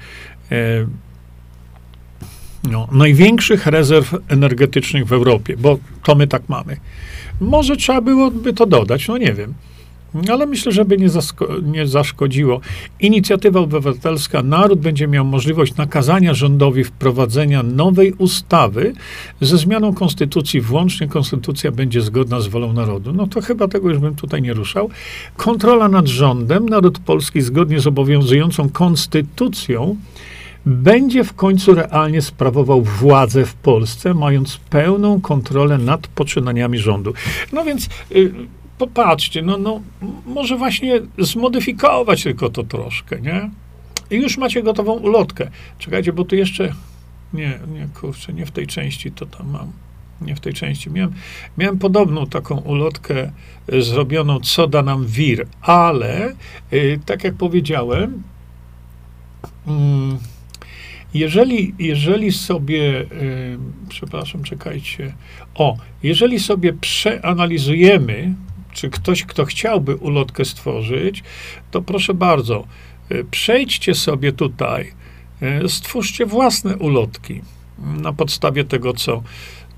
[2.63, 6.77] no, największych rezerw energetycznych w Europie, bo to my tak mamy.
[7.41, 9.53] Może trzeba byłoby to dodać, no nie wiem.
[10.31, 11.07] Ale myślę, że by nie,
[11.63, 12.61] nie zaszkodziło.
[12.99, 18.93] Inicjatywa obywatelska, naród będzie miał możliwość nakazania rządowi wprowadzenia nowej ustawy
[19.41, 23.13] ze zmianą konstytucji, włącznie konstytucja będzie zgodna z wolą narodu.
[23.13, 24.89] No to chyba tego już bym tutaj nie ruszał.
[25.37, 29.95] Kontrola nad rządem, naród polski zgodnie z obowiązującą konstytucją
[30.65, 37.13] będzie w końcu realnie sprawował władzę w Polsce, mając pełną kontrolę nad poczynaniami rządu.
[37.53, 38.33] No więc y,
[38.77, 39.81] popatrzcie, no, no,
[40.25, 43.49] może właśnie zmodyfikować tylko to troszkę, nie?
[44.11, 45.49] I już macie gotową ulotkę.
[45.79, 46.73] Czekajcie, bo tu jeszcze.
[47.33, 49.71] Nie, nie, kurczę, nie w tej części to tam mam.
[50.21, 50.89] Nie w tej części.
[50.89, 51.13] Miałem,
[51.57, 53.31] miałem podobną taką ulotkę
[53.73, 56.33] y, zrobioną, co da nam wir, ale
[56.73, 58.23] y, tak jak powiedziałem,
[59.67, 59.92] mm,
[61.13, 63.57] jeżeli, jeżeli sobie, y,
[63.89, 65.13] przepraszam, czekajcie,
[65.55, 68.33] o, jeżeli sobie przeanalizujemy,
[68.71, 71.23] czy ktoś, kto chciałby ulotkę stworzyć,
[71.71, 72.67] to proszę bardzo,
[73.11, 74.93] y, przejdźcie sobie tutaj,
[75.65, 77.41] y, stwórzcie własne ulotki
[77.79, 79.23] na podstawie tego, co,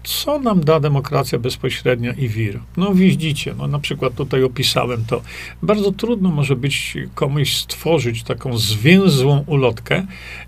[0.06, 2.60] co nam da demokracja bezpośrednia i wir?
[2.78, 5.22] No widzicie, no na przykład tutaj opisałem to.
[5.62, 10.06] Bardzo trudno może być komuś stworzyć taką zwięzłą ulotkę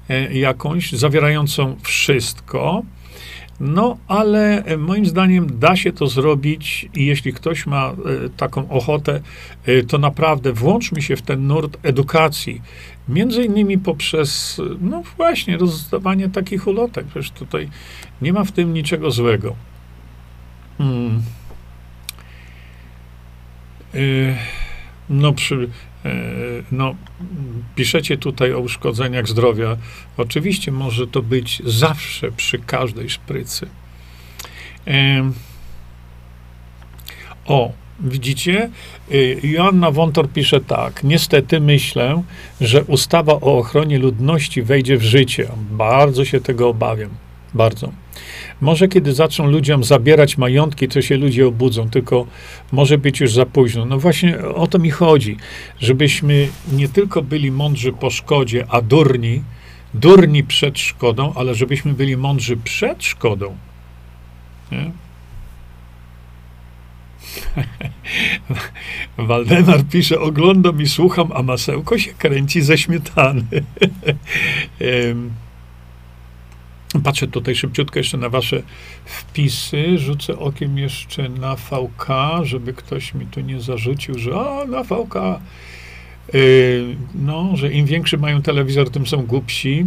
[0.10, 2.84] e, jakąś, zawierającą wszystko,
[3.60, 7.94] no, ale e, moim zdaniem da się to zrobić i jeśli ktoś ma e,
[8.38, 9.22] taką ochotę,
[9.66, 12.62] e, to naprawdę włączmy się w ten nurt edukacji.
[13.10, 17.06] Między innymi poprzez, no właśnie, rozdawanie takich ulotek.
[17.06, 17.70] Przecież tutaj
[18.22, 19.56] nie ma w tym niczego złego.
[20.78, 21.22] Hmm.
[25.10, 25.70] No, przy,
[26.72, 26.96] no,
[27.76, 29.78] piszecie tutaj o uszkodzeniach zdrowia.
[30.18, 33.68] Oczywiście może to być zawsze przy każdej szprycy.
[37.46, 38.70] O, widzicie?
[39.12, 41.04] Y, Joanna Wontor pisze tak.
[41.04, 42.24] Niestety myślę,
[42.62, 45.48] że ustawa o ochronie ludności wejdzie w życie.
[45.72, 47.10] Bardzo się tego obawiam.
[47.54, 47.92] Bardzo.
[48.62, 52.28] Może kiedy zaczną ludziom zabierać majątki, to się ludzie obudzą, tylko
[52.72, 53.86] może być już za późno.
[53.86, 55.38] No właśnie o to mi chodzi,
[55.80, 59.44] żebyśmy nie tylko byli mądrzy po szkodzie, a durni,
[59.94, 63.58] durni przed szkodą, ale żebyśmy byli mądrzy przed szkodą.
[64.72, 64.92] Nie?
[69.28, 73.44] Waldemar pisze, oglądam i słucham, a masełko się kręci ze śmietany.
[77.04, 78.64] Patrzę tutaj szybciutko jeszcze na wasze
[79.06, 79.98] wpisy.
[79.98, 82.08] Rzucę okiem jeszcze na VK,
[82.44, 85.16] żeby ktoś mi tu nie zarzucił, że a, na VK.
[86.34, 89.86] Yy, no, że im większy mają telewizor, tym są głupsi.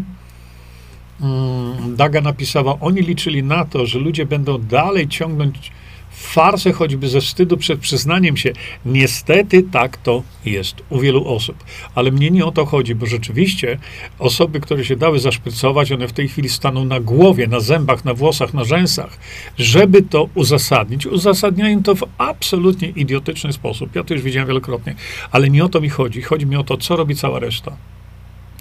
[1.20, 5.72] Yy, Daga napisała, oni liczyli na to, że ludzie będą dalej ciągnąć
[6.20, 8.52] farsę choćby ze wstydu przed przyznaniem się.
[8.84, 11.64] Niestety tak to jest u wielu osób.
[11.94, 13.78] Ale mnie nie o to chodzi, bo rzeczywiście
[14.18, 18.14] osoby, które się dały zaszprycować, one w tej chwili staną na głowie, na zębach, na
[18.14, 19.18] włosach, na rzęsach,
[19.58, 21.06] żeby to uzasadnić.
[21.06, 23.94] Uzasadniają to w absolutnie idiotyczny sposób.
[23.96, 24.94] Ja to już widziałem wielokrotnie.
[25.30, 26.22] Ale nie o to mi chodzi.
[26.22, 27.76] Chodzi mi o to, co robi cała reszta.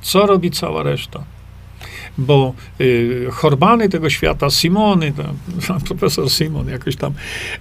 [0.02, 1.39] Co robi cała reszta?
[2.20, 7.14] Bo y, Horbany tego świata, Simony, tam, profesor Simon jakoś tam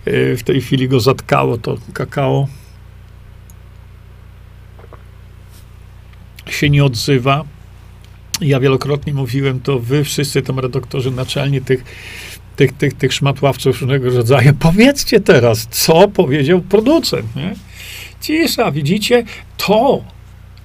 [0.06, 2.48] y, w tej chwili go zatkało to kakao,
[6.50, 7.44] się nie odzywa.
[8.40, 11.84] Ja wielokrotnie mówiłem, to wy wszyscy tam redaktorzy naczelni tych,
[12.56, 17.54] tych, tych, tych szmatławców różnego rodzaju, powiedzcie teraz, co powiedział producent, nie?
[18.20, 19.24] Cisza, widzicie?
[19.56, 20.04] To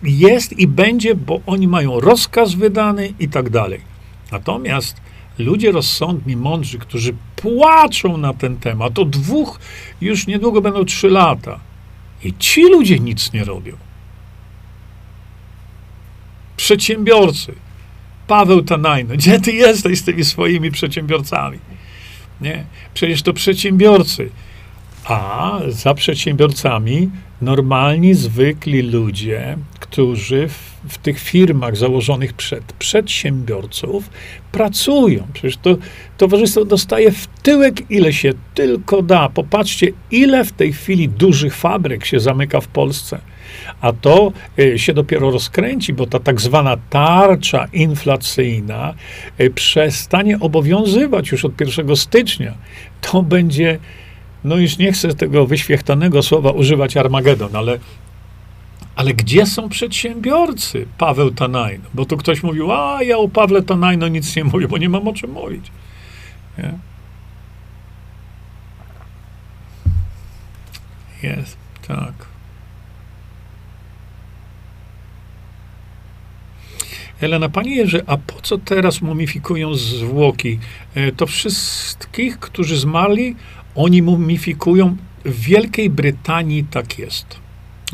[0.04, 3.82] jest i będzie, bo oni mają rozkaz wydany i tak dalej.
[4.32, 5.02] Natomiast
[5.38, 9.60] ludzie rozsądni, mądrzy, którzy płaczą na ten temat, od dwóch,
[10.02, 11.60] już niedługo będą trzy lata.
[12.24, 13.78] I ci ludzie nic nie robią.
[16.58, 17.54] Przedsiębiorcy.
[18.28, 21.60] Paweł Tanajno, gdzie ty jesteś z tymi swoimi przedsiębiorcami?
[22.42, 24.30] Nie, przecież to przedsiębiorcy.
[25.06, 27.10] A za przedsiębiorcami
[27.44, 34.10] normalni, zwykli ludzie, którzy w, w, tych firmach założonych przed przedsiębiorców
[34.52, 35.28] pracują.
[35.34, 35.78] Przecież to
[36.18, 39.30] towarzystwo dostaje w tyłek, ile się tylko da.
[39.30, 43.20] Popatrzcie, ile w tej chwili dużych fabryk się zamyka w Polsce.
[43.82, 48.94] A to y, się dopiero rozkręci, bo ta tak zwana tarcza inflacyjna
[49.40, 52.54] y, przestanie obowiązywać już od 1 stycznia.
[53.02, 53.80] To będzie
[54.44, 57.80] no już nie chcę tego wyświechtanego słowa używać Armagedon, ale,
[58.96, 60.86] ale gdzie są przedsiębiorcy?
[60.98, 61.86] Paweł Tanajno.
[61.94, 65.08] Bo tu ktoś mówił, a ja o Pawle Tanajno nic nie mówię, bo nie mam
[65.08, 65.72] o czym mówić.
[66.58, 66.74] Nie?
[71.24, 72.14] Jest, tak.
[77.22, 80.60] Elena, Panie Jerzy, a po co teraz mumifikują zwłoki?
[80.96, 83.36] E, to wszystkich, którzy zmarli,
[83.76, 84.98] oni mumifikują.
[85.26, 87.44] W Wielkiej Brytanii tak jest.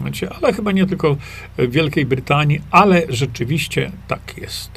[0.05, 1.17] Wiecie, ale chyba nie tylko
[1.57, 4.71] w Wielkiej Brytanii, ale rzeczywiście tak jest.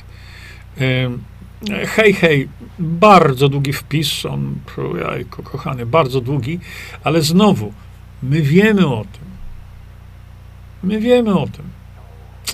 [1.87, 4.55] Hej, hej, bardzo długi wpis, on,
[5.01, 6.61] jajko, kochany, bardzo długi,
[7.05, 7.73] ale znowu,
[8.23, 9.25] my wiemy o tym.
[10.83, 11.65] My wiemy o tym.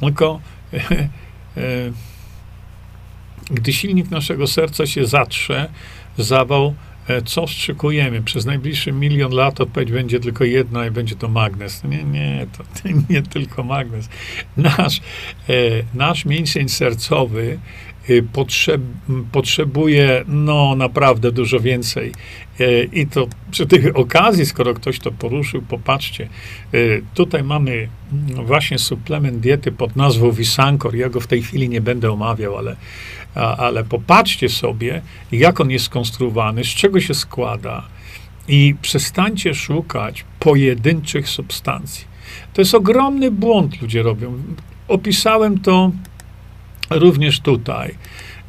[0.00, 0.40] Tylko
[1.56, 1.58] e,
[3.50, 5.68] gdy silnik naszego serca się zatrze,
[6.18, 6.87] zawał E,
[7.24, 8.22] co wstrzykujemy?
[8.22, 11.84] Przez najbliższy milion lat odpowiedź będzie tylko jedna i będzie to magnes.
[11.84, 12.64] Nie, nie, to
[13.10, 14.08] nie tylko magnes.
[14.56, 15.00] Nasz,
[15.48, 15.52] e,
[15.94, 17.87] nasz mięsień sercowy e,
[18.32, 18.80] potrzeb,
[19.32, 22.12] potrzebuje no naprawdę dużo więcej.
[22.92, 26.28] I to przy tych okazji, skoro ktoś to poruszył, popatrzcie,
[27.14, 27.88] tutaj mamy
[28.44, 30.94] właśnie suplement diety pod nazwą Visankor.
[30.94, 32.76] Ja go w tej chwili nie będę omawiał, ale
[33.34, 37.82] ale popatrzcie sobie, jak on jest skonstruowany, z czego się składa
[38.48, 42.04] i przestańcie szukać pojedynczych substancji.
[42.54, 44.42] To jest ogromny błąd ludzie robią.
[44.88, 45.92] Opisałem to
[46.90, 47.94] również tutaj.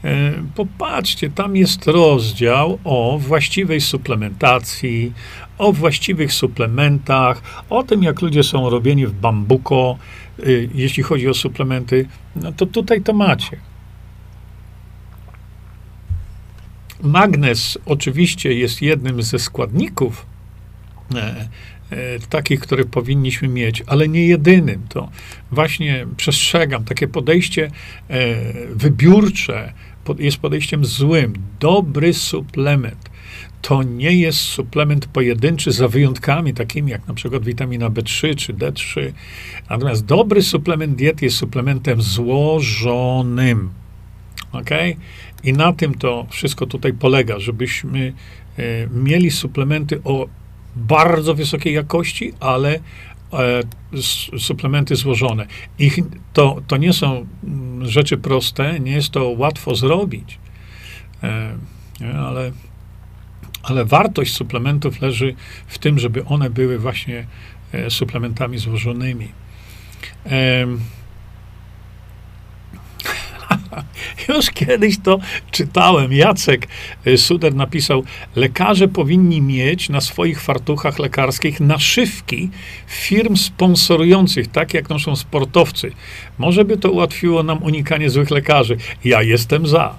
[0.04, 5.14] E, popatrzcie, tam jest rozdział o właściwej suplementacji,
[5.58, 9.98] o właściwych suplementach, o tym, jak ludzie są robieni w bambuko,
[10.40, 12.08] e, jeśli chodzi o suplementy.
[12.36, 13.58] No to tutaj to macie.
[17.04, 20.26] Magnez oczywiście jest jednym ze składników
[21.16, 21.48] e,
[22.30, 24.82] takich, które powinniśmy mieć, ale nie jedynym.
[24.90, 25.10] To
[25.52, 27.72] właśnie przestrzegam, takie podejście
[28.10, 28.36] e,
[28.76, 29.74] wybiórcze
[30.20, 31.34] jest podejściem złym.
[31.60, 33.10] Dobry suplement
[33.62, 39.12] to nie jest suplement pojedynczy za wyjątkami takimi jak na przykład witamina B3 czy D3.
[39.70, 43.70] Natomiast dobry suplement diety jest suplementem złożonym.
[44.52, 44.70] ok?
[45.44, 48.14] I na tym to wszystko tutaj polega, żebyśmy
[48.58, 50.28] e, mieli suplementy o
[50.80, 52.80] bardzo wysokiej jakości, ale e,
[54.40, 55.46] suplementy złożone.
[55.80, 56.00] Ich,
[56.34, 60.40] to, to nie są mm, rzeczy proste, nie jest to łatwo zrobić,
[61.24, 61.56] e,
[62.18, 62.52] ale,
[63.64, 65.36] ale wartość suplementów leży
[65.68, 67.28] w tym, żeby one były właśnie
[67.90, 69.28] suplementami złożonymi.
[74.30, 75.20] Już kiedyś to
[75.52, 76.14] czytałem.
[76.14, 76.68] Jacek
[77.08, 78.04] y, Suder napisał:
[78.36, 82.50] Lekarze powinni mieć na swoich fartuchach lekarskich naszywki
[82.88, 85.92] firm sponsorujących, tak jak noszą sportowcy.
[86.38, 88.78] Może by to ułatwiło nam unikanie złych lekarzy.
[89.04, 89.96] Ja jestem za.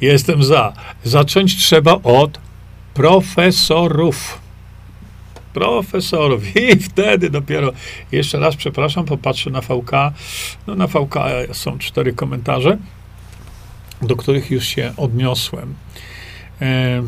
[0.00, 0.72] Jestem za.
[1.04, 2.38] Zacząć trzeba od
[2.94, 4.43] profesorów
[5.54, 6.56] profesorów.
[6.72, 7.72] I wtedy dopiero,
[8.12, 9.90] jeszcze raz przepraszam, popatrzę na VK.
[10.66, 11.14] No na VK
[11.52, 12.78] są cztery komentarze,
[14.02, 15.74] do których już się odniosłem.
[16.62, 17.02] E,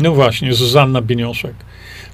[0.00, 1.54] no właśnie, Zuzanna Bienioszek.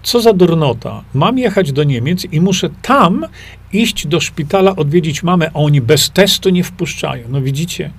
[0.02, 1.02] Co za durnota.
[1.14, 3.26] Mam jechać do Niemiec i muszę tam
[3.72, 7.28] iść do szpitala, odwiedzić mamę, a oni bez testu nie wpuszczają.
[7.28, 7.90] No widzicie?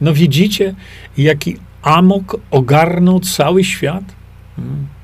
[0.00, 0.74] No widzicie,
[1.18, 4.04] jaki amok ogarnął cały świat?
[4.56, 4.97] Hmm.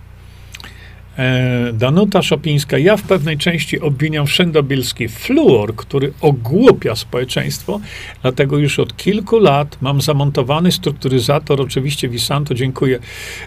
[1.19, 2.79] E, Danuta Szopińska.
[2.79, 7.81] Ja w pewnej części obwiniam wszędobylski fluor, który ogłupia społeczeństwo,
[8.23, 12.99] dlatego już od kilku lat mam zamontowany strukturyzator, oczywiście Visanto, dziękuję.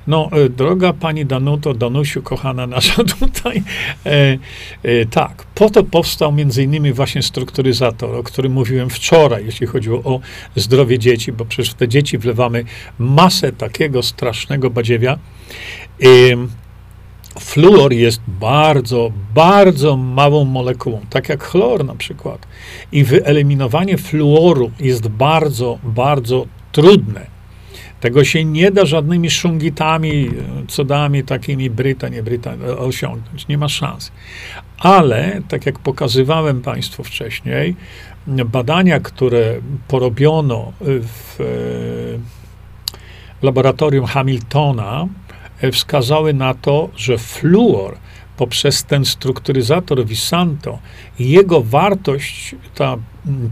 [0.07, 3.63] No, e, droga pani Danuto, Danusiu, kochana nasza tutaj,
[4.05, 4.37] e,
[4.83, 9.99] e, tak, po to powstał między innymi właśnie strukturyzator, o którym mówiłem wczoraj, jeśli chodziło
[10.03, 10.19] o
[10.55, 12.63] zdrowie dzieci, bo przecież w te dzieci wlewamy
[12.99, 15.17] masę takiego strasznego badziewia.
[17.39, 22.47] Fluor jest bardzo, bardzo małą molekułą, tak jak chlor na przykład.
[22.91, 27.37] I wyeliminowanie fluoru jest bardzo, bardzo trudne.
[27.99, 30.29] Tego się nie da żadnymi szungitami,
[30.67, 33.47] cudami takimi bryta, nie bryta osiągnąć.
[33.47, 34.11] Nie ma szans.
[34.79, 37.75] Ale, tak jak pokazywałem Państwu wcześniej,
[38.27, 39.55] badania, które
[39.87, 41.35] porobiono w,
[43.39, 45.26] w laboratorium Hamiltona, E,
[45.71, 47.97] wskazały na to, że fluor
[48.37, 50.79] poprzez ten strukturyzator Visanto,
[51.19, 52.97] jego wartość, ta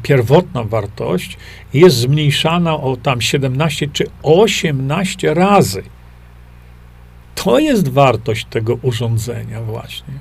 [0.03, 1.37] pierwotna wartość
[1.73, 5.83] jest zmniejszana o tam 17 czy 18 razy.
[7.35, 10.13] To jest wartość tego urządzenia właśnie.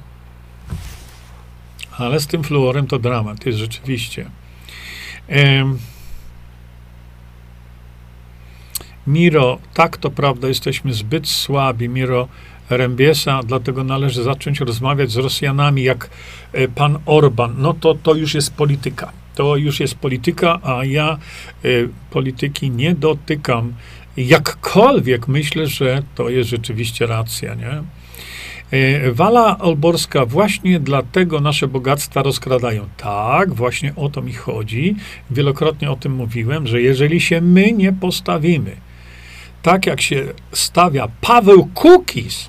[1.99, 4.31] Ale z tym fluorem to dramat jest rzeczywiście.
[9.07, 11.89] Miro, tak to prawda, jesteśmy zbyt słabi.
[11.89, 12.29] Miro
[12.71, 16.11] Rembiesa, dlatego należy zacząć rozmawiać z Rosjanami jak
[16.53, 17.55] e, pan Orban.
[17.59, 19.13] No to, to już jest polityka.
[19.35, 21.19] To już jest polityka, a ja
[21.65, 23.75] y, polityki nie dotykam.
[24.17, 27.83] Jakkolwiek myślę, że to jest rzeczywiście racja, nie?
[29.13, 32.89] Wala Olborska, właśnie dlatego nasze bogactwa rozkradają.
[32.97, 34.97] Tak, właśnie o to mi chodzi.
[35.31, 38.77] Wielokrotnie o tym mówiłem, że jeżeli się my nie postawimy,
[39.65, 42.49] tak jak się stawia Paweł Kukis,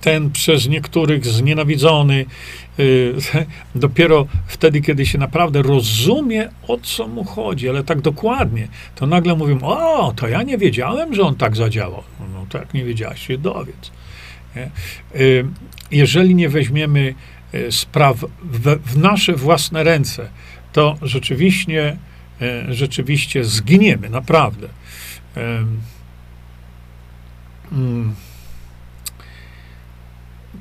[0.00, 2.26] ten przez niektórych znienawidzony,
[2.78, 3.14] yy,
[3.74, 9.34] dopiero wtedy, kiedy się naprawdę rozumie, o co mu chodzi, ale tak dokładnie, to nagle
[9.34, 12.02] mówią, o, to ja nie wiedziałem, że on tak zadziałał.
[12.34, 13.90] No tak, nie wiedziałeś, się dowiedz.
[14.56, 15.48] Yy,
[15.90, 17.14] jeżeli nie weźmiemy
[17.54, 20.28] y, spraw w, w, nasze własne ręce,
[20.72, 21.96] to rzeczywiście,
[22.68, 24.68] rzeczywiście zginiemy, naprawdę.
[27.72, 28.14] Mm.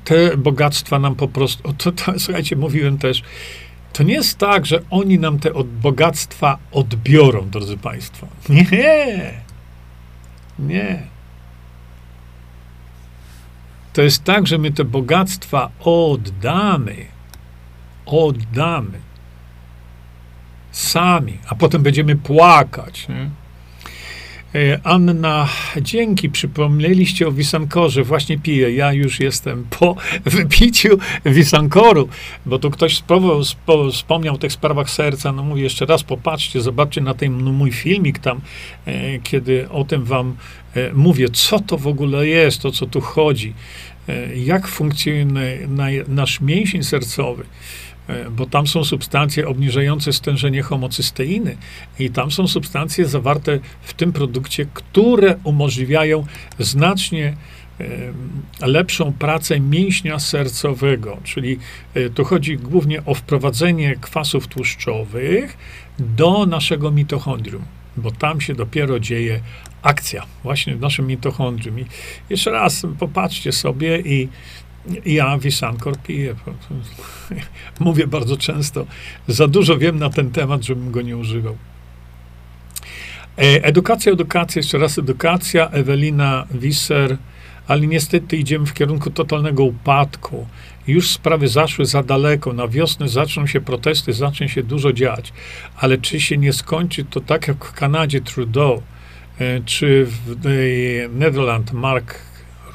[0.03, 1.73] te bogactwa nam po prostu.
[1.73, 3.23] To, to, słuchajcie, mówiłem też,
[3.93, 8.27] to nie jest tak, że oni nam te od, bogactwa odbiorą, drodzy Państwo.
[8.71, 9.33] Nie.
[10.59, 11.03] Nie.
[13.93, 17.05] To jest tak, że my te bogactwa oddamy.
[18.05, 18.99] Oddamy.
[20.71, 23.07] Sami, a potem będziemy płakać.
[23.07, 23.29] Nie?
[24.55, 25.49] E, Anna,
[25.81, 28.03] dzięki, przypomnieliście o Wisankorze.
[28.03, 28.71] Właśnie piję.
[28.71, 32.09] Ja już jestem po wypiciu Wisankoru,
[32.45, 35.31] bo tu ktoś spróbował, spo, wspomniał o tych sprawach serca.
[35.31, 38.41] No mówię jeszcze raz, popatrzcie, zobaczcie na ten no, mój filmik tam,
[38.85, 40.35] e, kiedy o tym wam
[40.75, 43.53] e, mówię, co to w ogóle jest, o co tu chodzi,
[44.09, 47.43] e, jak funkcjonuje na, nasz mięsień sercowy.
[48.07, 51.57] E, bo tam są substancje obniżające stężenie homocysteiny
[51.99, 56.25] i tam są substancje zawarte w tym produkcie, które umożliwiają
[56.59, 57.35] znacznie
[58.61, 61.59] e, lepszą pracę mięśnia sercowego, czyli
[61.93, 65.57] e, tu chodzi głównie o wprowadzenie kwasów tłuszczowych
[65.99, 67.63] do naszego mitochondrium,
[67.97, 69.39] bo tam się dopiero dzieje
[69.81, 71.79] akcja, właśnie w naszym mitochondrium.
[71.79, 71.85] I
[72.29, 74.29] jeszcze raz popatrzcie sobie i
[75.05, 76.35] ja Wisankor piję.
[77.79, 78.85] Mówię bardzo często.
[79.27, 81.57] Za dużo wiem na ten temat, żebym go nie używał.
[83.37, 85.69] E, edukacja, edukacja, jeszcze raz edukacja.
[85.69, 87.17] Ewelina Wisser.
[87.67, 90.47] ale niestety idziemy w kierunku totalnego upadku.
[90.87, 92.53] Już sprawy zaszły za daleko.
[92.53, 95.33] Na wiosnę zaczną się protesty, zacznie się dużo dziać.
[95.77, 98.81] Ale czy się nie skończy to tak jak w Kanadzie Trudeau,
[99.39, 100.35] e, czy w
[101.13, 102.15] Nederland Mark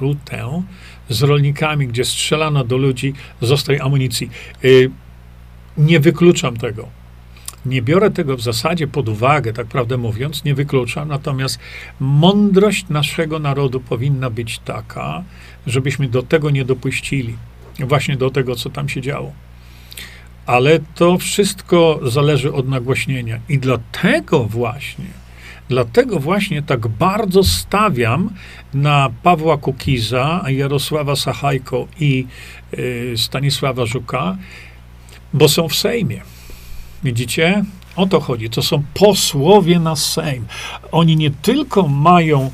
[0.01, 0.63] Rutte
[1.09, 4.31] z rolnikami, gdzie strzelano do ludzi z ostrej amunicji.
[4.65, 4.69] E,
[5.79, 6.89] nie wykluczam tego.
[7.67, 11.59] Nie biorę tego w zasadzie pod uwagę, tak prawdę mówiąc, nie wykluczam, natomiast
[12.01, 15.25] mądrość naszego narodu powinna być taka,
[15.67, 17.37] żebyśmy do tego nie dopuścili.
[17.81, 19.33] Właśnie do tego, co tam się działo.
[20.47, 23.41] Ale to wszystko zależy od nagłośnienia.
[23.49, 25.07] I dlatego właśnie,
[25.69, 28.31] dlatego właśnie tak bardzo stawiam
[28.75, 32.27] na Pawła Kukiza, Jarosława Sachajko i
[32.79, 34.37] y, Stanisława Żuka,
[35.33, 36.21] bo są w Sejmie.
[37.05, 37.65] Widzicie?
[37.97, 38.51] O to chodzi.
[38.51, 40.47] To są posłowie na Sejm.
[40.93, 42.51] Oni nie tylko mają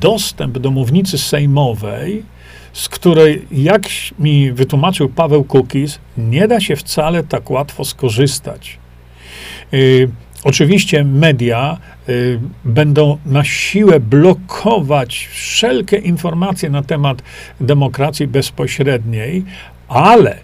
[0.00, 2.22] dostęp do mównicy sejmowej,
[2.72, 3.82] z której, jak
[4.18, 8.78] mi wytłumaczył Paweł Kukis, nie da się wcale tak łatwo skorzystać.
[9.72, 10.10] Yy,
[10.44, 11.78] oczywiście media
[12.64, 17.22] będą na siłę blokować wszelkie informacje na temat
[17.60, 19.44] demokracji bezpośredniej,
[19.88, 20.38] ale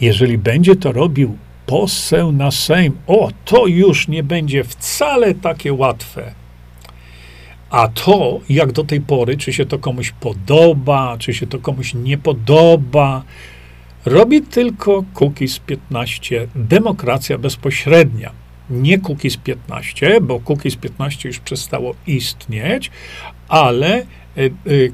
[0.00, 6.32] jeżeli będzie to robił poseł na Sejm, o, to już nie będzie wcale takie łatwe.
[7.70, 11.94] A to, jak do tej pory, czy się to komuś podoba, czy się to komuś
[11.94, 13.22] nie podoba,
[14.04, 18.45] robi tylko Cookies 15, demokracja bezpośrednia.
[18.70, 22.90] Nie Cookies 15, bo Cookies 15 już przestało istnieć,
[23.48, 24.04] ale e,
[24.36, 24.48] e,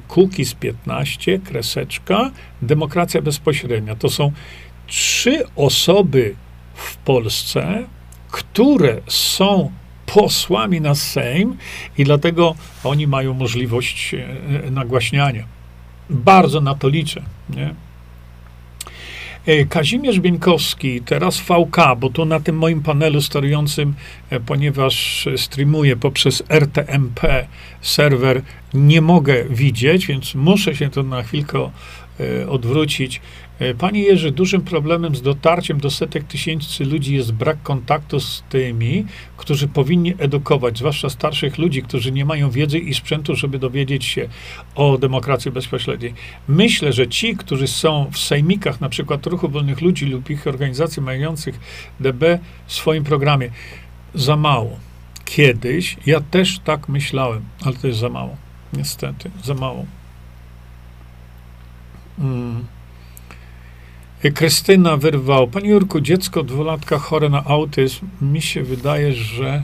[0.08, 2.30] Cookies 15, kreseczka,
[2.62, 3.96] demokracja bezpośrednia.
[3.96, 4.32] To są
[4.86, 6.34] trzy osoby
[6.74, 7.84] w Polsce,
[8.30, 9.72] które są
[10.06, 11.56] posłami na Sejm
[11.98, 12.54] i dlatego
[12.84, 15.44] oni mają możliwość e, nagłaśniania.
[16.10, 17.22] Bardzo na to liczę.
[17.50, 17.74] Nie?
[19.46, 23.94] E, Kazimierz Bieńkowski, teraz VK, bo tu na tym moim panelu sterującym,
[24.30, 27.46] e, ponieważ streamuję poprzez RTMP
[27.80, 28.42] serwer,
[28.74, 31.70] nie mogę widzieć, więc muszę się to na chwilkę
[32.48, 33.20] odwrócić.
[33.58, 38.44] E, Panie Jerzy, dużym problemem z dotarciem do setek tysięcy ludzi jest brak kontaktu z
[38.48, 44.04] tymi, którzy powinni edukować, zwłaszcza starszych ludzi, którzy nie mają wiedzy i sprzętu, żeby dowiedzieć
[44.04, 44.28] się
[44.74, 46.14] o demokracji bezpośredniej.
[46.48, 51.02] Myślę, że ci, którzy są w sejmikach, na przykład Ruchu Wolnych Ludzi lub ich organizacji
[51.02, 51.60] mających
[52.00, 53.50] DB w swoim programie,
[54.14, 54.76] za mało.
[55.24, 58.36] Kiedyś ja też tak myślałem, ale to jest za mało.
[58.72, 59.86] Niestety, za mało.
[62.16, 62.64] Hmm.
[64.30, 65.48] Krystyna wyrwał.
[65.48, 68.06] Panie Jurku, dziecko dwulatka chore na autyzm.
[68.20, 69.62] Mi się wydaje, że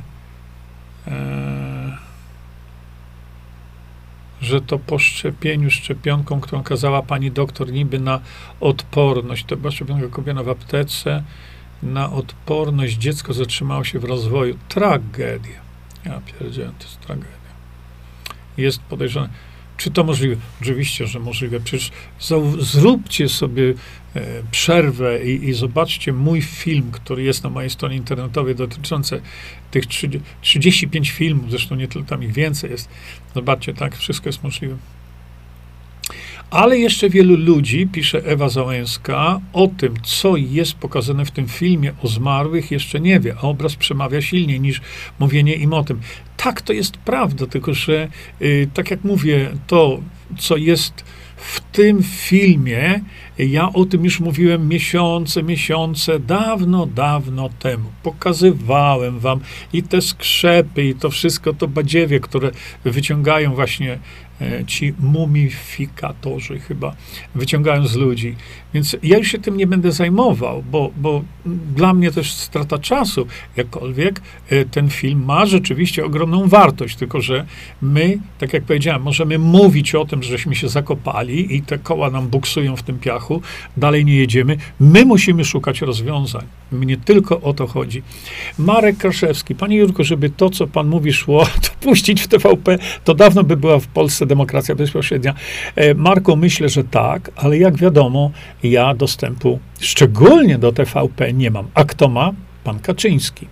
[1.07, 1.99] e,
[4.41, 8.21] że to po szczepieniu szczepionką, którą kazała pani doktor niby na
[8.61, 9.45] odporność.
[9.45, 11.23] To była szczepionka kupiona w aptece.
[11.83, 14.59] Na odporność dziecko zatrzymało się w rozwoju.
[14.69, 15.61] Tragedia.
[16.05, 17.29] Ja pierdzielę, to jest tragedia.
[18.57, 19.29] Jest podejrzane.
[19.77, 20.37] Czy to możliwe?
[20.61, 21.61] Oczywiście, że możliwe.
[21.61, 21.91] Przecież
[22.59, 23.75] zróbcie sobie
[24.51, 29.21] przerwę i, i, zobaczcie mój film, który jest na mojej stronie internetowej dotyczący
[29.71, 32.89] tych 30, 35 filmów, zresztą nie tylko tam ich więcej jest.
[33.35, 34.77] Zobaczcie, tak, wszystko jest możliwe.
[36.51, 41.93] Ale jeszcze wielu ludzi, pisze Ewa Załęska, o tym, co jest pokazane w tym filmie
[42.03, 44.81] o zmarłych, jeszcze nie wie, a obraz przemawia silniej niż
[45.19, 46.01] mówienie im o tym.
[46.37, 48.09] Tak, to jest prawda, tylko że,
[48.43, 50.01] y, tak jak mówię, to,
[50.39, 51.05] co jest
[51.39, 53.01] w tym filmie,
[53.39, 57.85] ja o tym już mówiłem miesiące, miesiące, dawno, dawno temu.
[58.03, 59.41] Pokazywałem wam
[59.73, 62.51] i te skrzepy, i to wszystko, to badziewie, które
[62.85, 63.99] wyciągają właśnie
[64.67, 66.97] ci mumifikatorzy chyba
[67.35, 68.35] wyciągają z ludzi.
[68.75, 71.23] Więc ja już się tym nie będę zajmował, bo, bo
[71.75, 73.27] dla mnie też strata czasu.
[73.57, 74.21] Jakkolwiek
[74.51, 77.47] e, ten film ma rzeczywiście ogromną wartość, tylko że
[77.83, 82.29] my, tak jak powiedziałem, możemy mówić o tym, żeśmy się zakopali i te koła nam
[82.29, 83.43] buksują w tym piachu,
[83.77, 84.57] dalej nie jedziemy.
[84.81, 86.47] My musimy szukać rozwiązań.
[86.73, 88.03] Mnie tylko o to chodzi.
[88.59, 93.15] Marek Kraszewski, panie Jurko, żeby to, co pan mówi, szło, to puścić w TVP, to
[93.15, 95.35] dawno by była w Polsce demokracja bezpośrednia.
[95.77, 98.31] E, Marku, myślę, że tak, ale jak wiadomo,
[98.63, 101.69] ja dostępu szczególnie do TVP nie mam.
[101.75, 102.33] A kto ma?
[102.65, 103.47] Pan Kaczyński.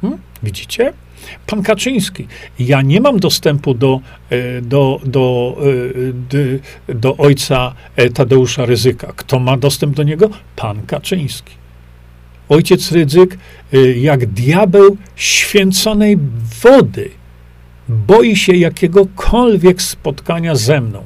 [0.00, 0.18] Hmm?
[0.42, 0.92] Widzicie?
[1.46, 2.26] Pan Kaczyński.
[2.58, 4.00] Ja nie mam dostępu do,
[4.30, 7.74] e, do, do, e, do, do ojca
[8.14, 9.12] Tadeusza Ryzyka.
[9.16, 10.30] Kto ma dostęp do niego?
[10.56, 11.54] Pan Kaczyński.
[12.48, 13.38] Ojciec Rydzyk,
[13.96, 16.18] jak diabeł święconej
[16.62, 17.17] wody
[17.88, 21.02] boi się jakiegokolwiek spotkania ze mną.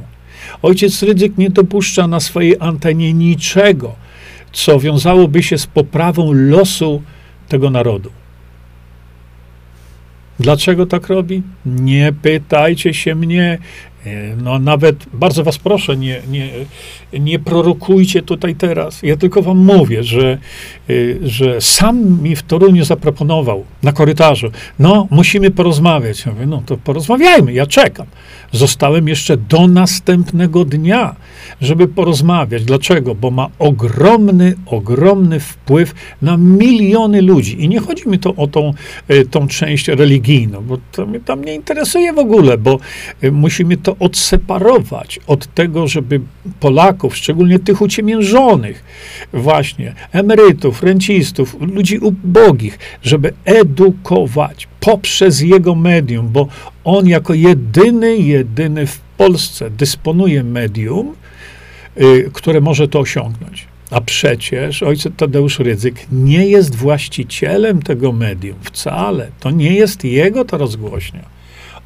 [0.62, 3.94] Ojciec Rydzyk nie dopuszcza na swojej antenie niczego,
[4.52, 7.02] co wiązałoby się z poprawą losu
[7.48, 8.10] tego narodu.
[10.40, 11.42] Dlaczego tak robi?
[11.66, 13.58] Nie pytajcie się mnie.
[14.06, 16.50] E, no nawet bardzo was proszę, nie, nie,
[17.20, 19.02] nie prorokujcie tutaj teraz.
[19.02, 20.38] Ja tylko wam mówię, że,
[21.22, 26.26] że sam mi w Toruniu zaproponował na korytarzu, no musimy porozmawiać.
[26.26, 28.06] Ja mówię, no to porozmawiajmy, ja czekam.
[28.52, 31.16] Zostałem jeszcze do następnego dnia,
[31.60, 32.64] żeby porozmawiać.
[32.64, 33.14] Dlaczego?
[33.14, 37.64] Bo ma ogromny, ogromny wpływ na miliony ludzi.
[37.64, 38.74] I nie chodzi mi to o tą,
[39.08, 42.78] e, tą część religijną, bo to mnie tam nie interesuje w ogóle, bo
[43.32, 46.20] musimy to odseparować od tego, żeby
[46.60, 48.84] Polaków, szczególnie tych uciemiężonych,
[49.32, 56.48] właśnie emerytów, rencistów, ludzi ubogich, żeby edukować poprzez jego medium, bo
[56.84, 61.14] on jako jedyny, jedyny w Polsce dysponuje medium,
[62.00, 63.66] y, które może to osiągnąć.
[63.90, 69.28] A przecież ojciec Tadeusz Rydzyk nie jest właścicielem tego medium wcale.
[69.40, 71.24] To nie jest jego ta rozgłośnia.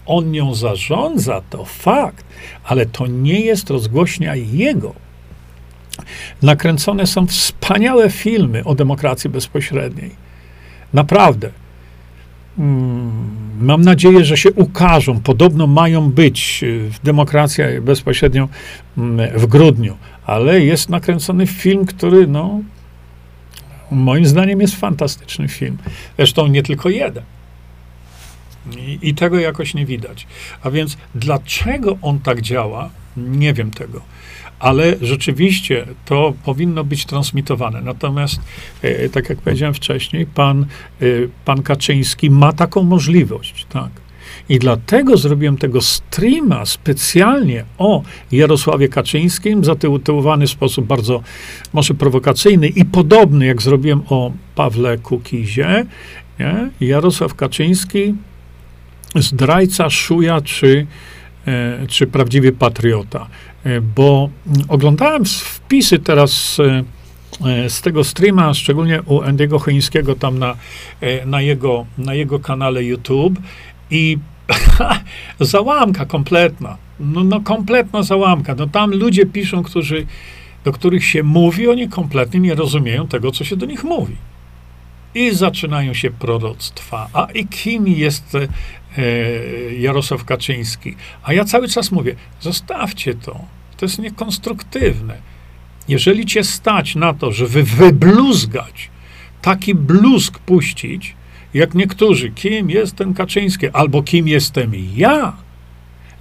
[0.06, 2.24] On nią zarządza, to fakt,
[2.64, 5.05] ale to nie jest rozgłośnia jego.
[6.42, 10.10] Nakręcone są wspaniałe filmy o demokracji bezpośredniej.
[10.92, 11.50] Naprawdę.
[12.58, 15.20] Mm, mam nadzieję, że się ukażą.
[15.20, 18.48] Podobno mają być y, w demokracji bezpośrednio
[18.98, 19.96] mm, w grudniu,
[20.26, 22.60] ale jest nakręcony film, który, no,
[23.90, 25.78] moim zdaniem jest fantastyczny film.
[26.16, 27.22] Zresztą nie tylko jeden.
[28.76, 30.26] I, I, tego jakoś nie widać.
[30.62, 32.90] A więc dlaczego on tak działa?
[33.16, 34.00] Nie wiem tego.
[34.58, 37.80] Ale rzeczywiście to powinno być transmitowane.
[37.80, 38.40] Natomiast,
[38.82, 40.66] e, tak jak powiedziałem wcześniej, pan,
[41.00, 41.04] e,
[41.44, 43.90] pan Kaczyński ma taką możliwość, tak.
[44.48, 48.02] I dlatego zrobiłem tego streama specjalnie o
[48.32, 51.22] Jarosławie Kaczyńskim, zatytułowany w sposób bardzo
[51.72, 55.86] może prowokacyjny i podobny, jak zrobiłem o Pawle Kukizie.
[56.40, 56.70] Nie?
[56.80, 58.14] Jarosław Kaczyński
[59.14, 60.86] zdrajca, szuja czy,
[61.88, 63.26] czy prawdziwy patriota.
[63.64, 64.30] E, bo
[64.68, 70.56] oglądałem wpisy teraz e, z tego streama, szczególnie u Andy'ego Chyńskiego tam na,
[71.26, 73.38] na, jego, na jego kanale YouTube
[73.90, 74.18] i
[75.40, 76.76] załamka kompletna.
[77.00, 78.54] No, no kompletna załamka.
[78.54, 80.06] No tam ludzie piszą, którzy,
[80.64, 84.16] do których się mówi, oni kompletnie nie rozumieją tego, co się do nich mówi.
[85.14, 87.08] I zaczynają się proroctwa.
[87.12, 88.48] A i kim jest E,
[89.78, 90.96] Jarosław Kaczyński.
[91.22, 93.40] A ja cały czas mówię, zostawcie to.
[93.76, 95.16] To jest niekonstruktywne.
[95.88, 98.90] Jeżeli cię stać na to, żeby wybluzgać,
[99.42, 101.14] taki bluzg puścić,
[101.54, 105.36] jak niektórzy, kim jest ten Kaczyński, albo kim jestem ja,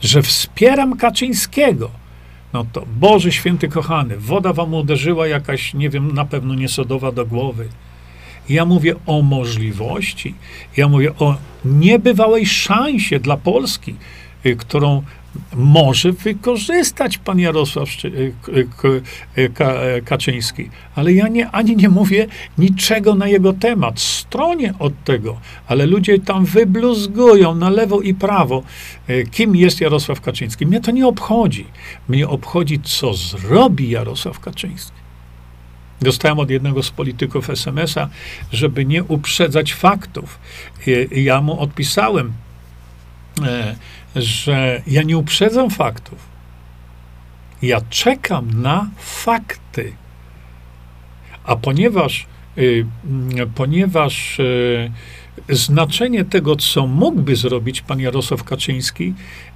[0.01, 1.91] że wspieram Kaczyńskiego,
[2.53, 7.25] no to Boże Święty kochany, woda wam uderzyła jakaś, nie wiem, na pewno niesodowa do
[7.25, 7.69] głowy.
[8.49, 10.35] Ja mówię o możliwości,
[10.77, 11.35] ja mówię o
[11.65, 13.95] niebywałej szansie dla Polski,
[14.45, 15.03] y, którą
[15.55, 18.33] może wykorzystać pan Jarosław y,
[19.37, 20.69] y, Kaczyński.
[20.95, 22.27] Ale ja nie, ani nie mówię
[22.57, 23.99] niczego na jego temat.
[23.99, 28.63] Stronie od tego, ale ludzie tam wybluzgują na lewo i prawo,
[29.31, 30.65] kim jest Jarosław Kaczyński.
[30.65, 31.65] Mnie to nie obchodzi.
[32.07, 35.04] Mnie obchodzi, co zrobi Jarosław Kaczyński.
[36.01, 38.09] Dostałem od jednego z polityków SMS-a,
[38.51, 40.39] żeby nie uprzedzać faktów.
[41.11, 42.33] Ja mu odpisałem,
[43.41, 43.75] e,
[44.15, 46.35] że ja nie uprzedzam faktów.
[47.61, 49.93] Ja czekam na fakty.
[51.43, 52.25] A ponieważ,
[52.57, 52.85] y,
[53.55, 54.91] ponieważ y,
[55.49, 59.13] znaczenie tego, co mógłby zrobić pan Jarosław Kaczyński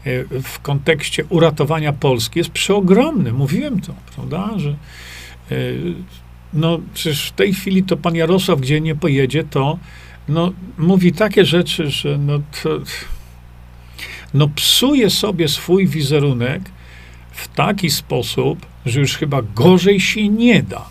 [0.07, 3.33] y, w kontekście uratowania Polski jest przeogromny.
[3.33, 4.75] Mówiłem to, prawda, że
[6.53, 9.79] no przecież w tej chwili to pan Jarosław, gdzie nie pojedzie, to
[10.27, 12.79] no, mówi takie rzeczy, że no to,
[14.33, 16.61] no psuje sobie swój wizerunek
[17.31, 20.89] w taki sposób, że już chyba gorzej się nie da.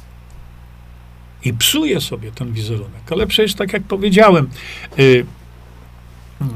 [1.44, 3.12] I psuje sobie ten wizerunek.
[3.12, 4.48] Ale przecież, tak jak powiedziałem,
[4.98, 5.26] y,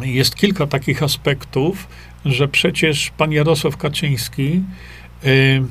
[0.03, 1.89] jest kilka takich aspektów,
[2.25, 4.63] że przecież pan Jarosław Kaczyński
[5.25, 5.63] y,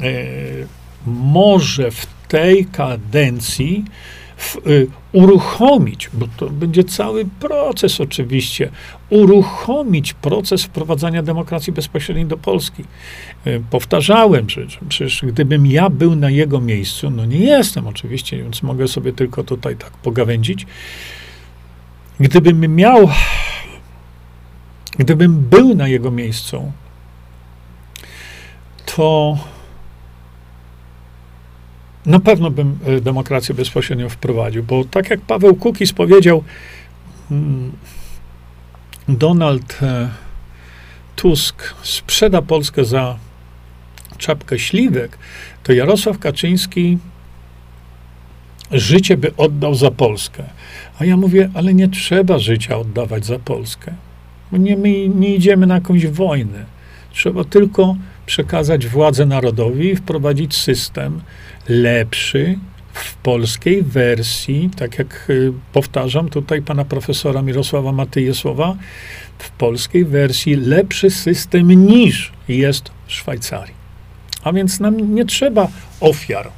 [0.00, 0.66] y,
[1.06, 3.84] może w tej kadencji
[4.36, 8.70] w, y, uruchomić, bo to będzie cały proces oczywiście,
[9.10, 12.84] uruchomić proces wprowadzania demokracji bezpośredniej do Polski.
[13.46, 18.36] Y, powtarzałem, że, że przecież gdybym ja był na jego miejscu, no nie jestem oczywiście,
[18.36, 20.66] więc mogę sobie tylko tutaj tak pogawędzić,
[22.20, 23.08] gdybym miał
[24.98, 26.72] gdybym był na jego miejscu,
[28.96, 29.38] to
[32.06, 36.44] na pewno bym e, demokrację bezpośrednio wprowadził, bo tak jak Paweł Kukis powiedział,
[37.30, 37.72] mm,
[39.08, 40.08] Donald e,
[41.16, 43.16] Tusk sprzeda Polskę za
[44.18, 45.18] czapkę śliwek,
[45.62, 46.98] to Jarosław Kaczyński
[48.72, 50.44] życie by oddał za Polskę.
[50.98, 53.92] A ja mówię, ale nie trzeba życia oddawać za Polskę.
[54.52, 56.64] Nie, my nie idziemy na jakąś wojnę.
[57.12, 57.96] Trzeba tylko
[58.26, 61.20] przekazać władzę narodowi i wprowadzić system
[61.68, 62.58] lepszy
[62.92, 68.76] w polskiej wersji, tak jak y, powtarzam tutaj pana profesora Mirosława Matyje słowa,
[69.38, 73.74] w polskiej wersji lepszy system niż jest w Szwajcarii.
[74.44, 75.68] A więc nam nie trzeba
[76.00, 76.50] ofiar.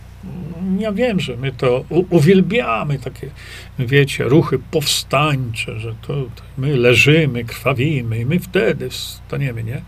[0.78, 3.30] Ja wiem, że my to uwielbiamy, takie,
[3.78, 9.82] wiecie, ruchy powstańcze, że to, to my leżymy, krwawimy i my wtedy wstaniemy, nie?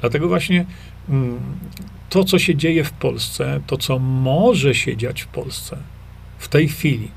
[0.00, 0.64] Dlatego właśnie
[1.08, 1.38] mm,
[2.08, 5.76] to, co się dzieje w Polsce, to, co może się dziać w Polsce
[6.38, 7.10] w tej chwili,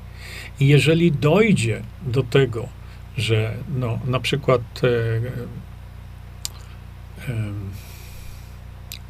[0.60, 2.68] i jeżeli dojdzie do tego,
[3.16, 4.88] że no, na przykład e,
[7.28, 7.52] e,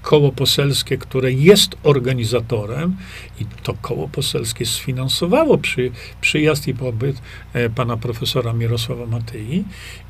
[0.03, 2.97] koło poselskie, które jest organizatorem,
[3.41, 7.23] i to koło poselskie sfinansowało przy, przyjazd i pobyt
[7.53, 9.65] e, pana profesora Mirosława Matyi,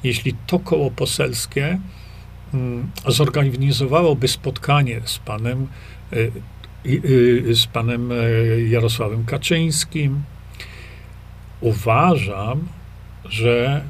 [0.05, 1.79] jeśli to koło poselskie
[3.09, 5.67] zorganizowałoby spotkanie z panem,
[6.13, 8.15] e, z panem e,
[8.61, 10.23] Jarosławem Kaczyńskim,
[11.61, 12.69] uważam,
[13.25, 13.85] że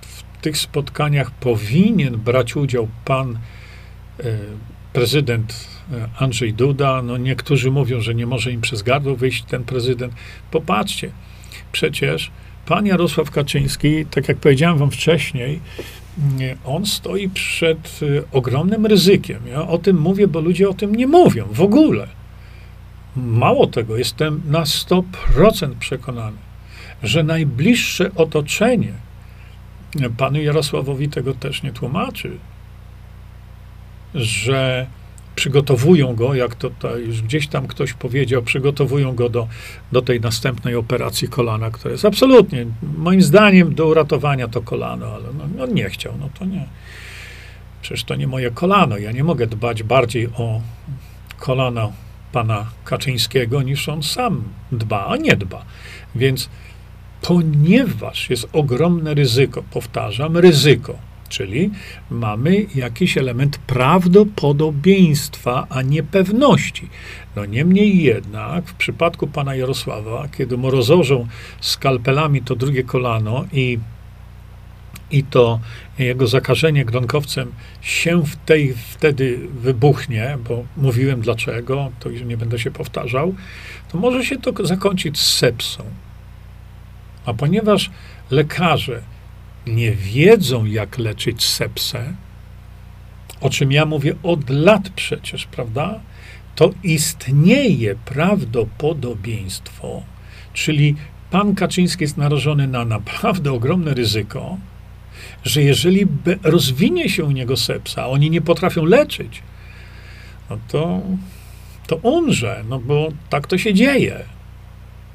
[0.00, 3.38] w tych spotkaniach powinien brać udział pan
[4.92, 9.64] prezydent e, Andrzej Duda, no niektórzy mówią, że nie może im przez gardło wyjść ten
[9.64, 10.14] prezydent.
[10.50, 11.10] Popatrzcie,
[11.72, 12.30] przecież
[12.66, 15.60] pan Jarosław Kaczyński, tak jak powiedziałem wam wcześniej,
[16.64, 19.46] on stoi przed e, ogromnym ryzykiem.
[19.46, 22.08] Ja o tym mówię, bo ludzie o tym nie mówią w ogóle.
[23.16, 25.02] Mało tego, jestem na 100%
[25.78, 26.36] przekonany,
[27.02, 28.92] że najbliższe otoczenie
[30.16, 32.38] panu Jarosławowi tego też nie tłumaczy,
[34.14, 34.86] że
[35.38, 39.48] przygotowują go, jak to, to już gdzieś tam ktoś powiedział, przygotowują go do,
[39.92, 42.66] do tej następnej operacji kolana, która jest absolutnie,
[42.98, 46.66] moim zdaniem, do uratowania to kolano, ale no, on nie chciał, no to nie.
[47.82, 48.98] Przecież to nie moje kolano.
[48.98, 50.60] Ja nie mogę dbać bardziej o
[51.38, 51.92] kolano
[52.32, 55.64] pana Kaczyńskiego, niż on sam dba, a nie dba.
[56.14, 56.48] Więc
[57.22, 60.98] ponieważ jest ogromne ryzyko, powtarzam, ryzyko,
[61.28, 61.70] Czyli
[62.10, 66.88] mamy jakiś element prawdopodobieństwa, a nie pewności.
[67.36, 71.26] No niemniej jednak, w przypadku pana Jarosława, kiedy mu rozorzą
[71.60, 73.78] skalpelami to drugie kolano i,
[75.10, 75.60] i to
[75.98, 82.58] jego zakażenie gronkowcem się w tej, wtedy wybuchnie, bo mówiłem dlaczego, to już nie będę
[82.58, 83.34] się powtarzał,
[83.92, 85.84] to może się to zakończyć sepsą.
[87.26, 87.90] A ponieważ
[88.30, 89.02] lekarze
[89.68, 92.14] nie wiedzą, jak leczyć sepsę,
[93.40, 96.00] o czym ja mówię od lat przecież, prawda?
[96.54, 100.02] To istnieje prawdopodobieństwo,
[100.52, 100.94] czyli
[101.30, 104.58] pan Kaczyński jest narażony na naprawdę ogromne ryzyko,
[105.44, 106.06] że jeżeli
[106.42, 109.42] rozwinie się u niego sepsa, a oni nie potrafią leczyć,
[110.50, 111.00] no to,
[111.86, 114.37] to umrze, no bo tak to się dzieje.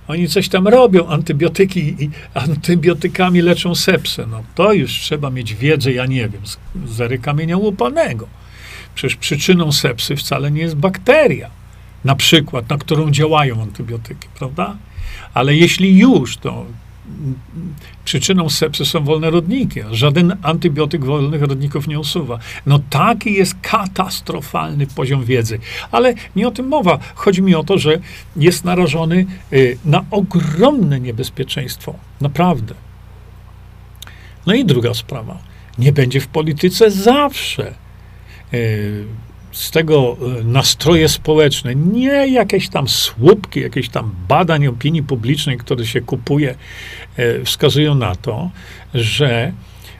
[0.07, 4.27] Oni coś tam robią, antybiotyki i antybiotykami leczą sepsę.
[4.27, 8.27] No to już trzeba mieć wiedzę, ja nie wiem, z, z kamienia łupanego.
[8.95, 11.49] Przecież przyczyną sepsy wcale nie jest bakteria,
[12.05, 14.75] na przykład, na którą działają antybiotyki, prawda?
[15.33, 16.65] Ale jeśli już, to
[18.05, 19.79] przyczyną sepsy są wolne rodniki.
[19.91, 22.39] Żaden antybiotyk wolnych rodników nie usuwa.
[22.65, 25.59] No taki jest katastrofalny poziom wiedzy.
[25.91, 26.99] Ale nie o tym mowa.
[27.15, 27.99] Chodzi mi o to, że
[28.35, 31.95] jest narażony y, na ogromne niebezpieczeństwo.
[32.21, 32.73] Naprawdę.
[34.45, 35.37] No i druga sprawa.
[35.77, 37.73] Nie będzie w polityce zawsze.
[39.53, 45.85] Z tego e, nastroje społeczne, nie jakieś tam słupki, jakieś tam badań opinii publicznej, które
[45.85, 46.55] się kupuje,
[47.17, 48.49] e, wskazują na to,
[48.93, 49.53] że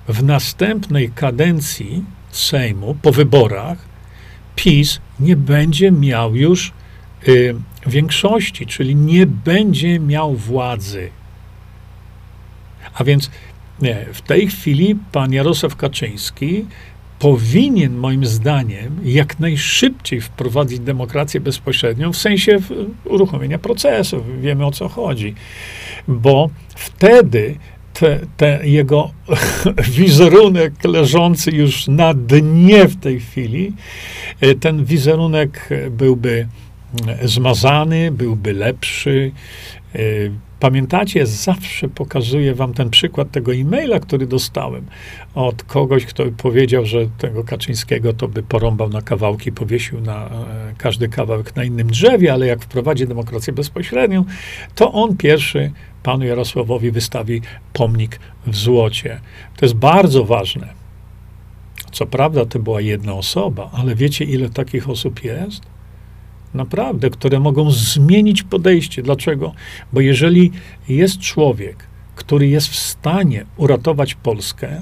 [0.08, 3.78] w następnej kadencji Sejmu, po wyborach,
[4.56, 6.72] PiS nie będzie miał już
[7.28, 7.56] y,
[7.88, 11.10] większości, czyli nie będzie miał władzy.
[12.94, 13.32] A więc
[13.82, 16.66] nie, w tej chwili pan Jarosław Kaczyński
[17.24, 22.60] powinien moim zdaniem jak najszybciej wprowadzić demokrację bezpośrednią w sensie
[23.06, 24.42] uruchomienia procesów.
[24.42, 25.36] Wiemy o co chodzi.
[26.08, 27.56] Bo wtedy
[27.94, 29.12] te, te jego
[29.98, 33.74] wizerunek leżący już na dnie w tej chwili,
[34.42, 36.48] e, ten wizerunek byłby
[37.24, 39.32] zmazany, byłby lepszy.
[39.96, 40.00] E,
[40.60, 44.86] pamiętacie, zawsze pokazuję wam ten przykład tego e-maila, który dostałem
[45.36, 50.30] od kogoś, kto powiedział, że tego Kaczyńskiego to by porąbał na kawałki, powiesił na e,
[50.78, 54.26] każdy kawałek na innym drzewie, ale jak wprowadzi demokrację bezpośrednią,
[54.76, 55.72] to on pierwszy
[56.04, 57.42] panu Jarosławowi wystawi
[57.74, 59.20] pomnik w złocie.
[59.58, 60.84] To jest bardzo ważne.
[61.92, 65.73] Co prawda to była jedna osoba, ale wiecie, ile takich osób jest?
[66.54, 69.04] Naprawdę, które mogą zmienić podejście.
[69.04, 69.54] Dlaczego?
[69.94, 70.52] Bo jeżeli
[70.90, 74.82] jest człowiek, który jest w stanie uratować Polskę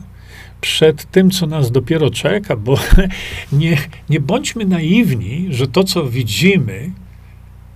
[0.62, 2.78] przed tym, co nas dopiero czeka, bo
[3.52, 3.78] nie,
[4.10, 6.92] nie bądźmy naiwni, że to, co widzimy,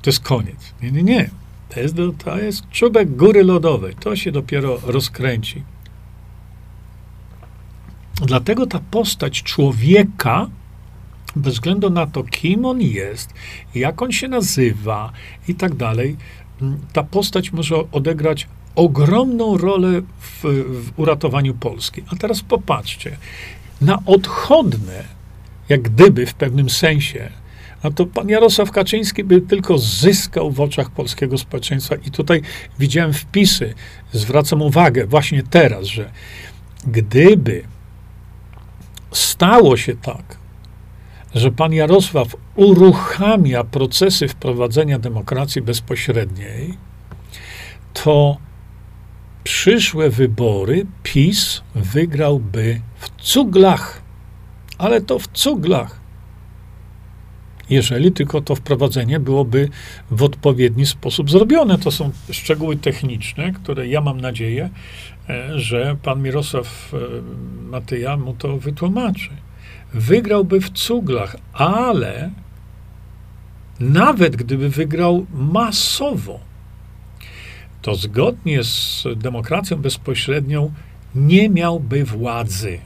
[0.02, 0.74] to jest koniec.
[0.82, 1.30] Nie, nie, nie.
[1.70, 3.96] To jest, to jest czubek góry lodowej.
[4.00, 5.64] To się dopiero rozkręci.
[8.16, 10.50] Dlatego ta postać człowieka,
[11.36, 13.34] bez względu na to, kim on jest,
[13.76, 15.12] jak on się nazywa
[15.48, 16.18] i tak dalej,
[16.94, 22.04] ta postać może odegrać ogromną rolę w, w uratowaniu Polski.
[22.14, 23.18] A teraz popatrzcie,
[23.82, 25.04] na odchodne,
[25.70, 27.30] jak gdyby w pewnym sensie,
[27.84, 31.96] no to pan Jarosław Kaczyński by tylko zyskał w oczach polskiego społeczeństwa.
[31.96, 32.42] I tutaj
[32.80, 33.74] widziałem wpisy,
[34.12, 36.12] zwracam uwagę właśnie teraz, że
[36.88, 37.64] gdyby
[39.12, 40.38] stało się tak,
[41.36, 46.78] że pan Jarosław uruchamia procesy wprowadzenia demokracji bezpośredniej,
[47.94, 48.38] to
[49.44, 54.02] przyszłe wybory PiS wygrałby w cuglach.
[54.78, 56.06] Ale to w cuglach
[57.70, 59.70] jeżeli tylko to wprowadzenie byłoby
[60.12, 61.78] w odpowiedni sposób zrobione.
[61.78, 64.70] To są szczegóły techniczne, które ja mam nadzieję,
[65.30, 66.98] e, że pan Mirosław e,
[67.70, 69.30] Matyja mu to wytłumaczy.
[69.96, 72.32] Wygrałby w cuglach, ale
[73.80, 76.40] nawet gdyby wygrał masowo,
[77.82, 80.74] to zgodnie z demokracją bezpośrednią
[81.16, 82.80] nie miałby władzy.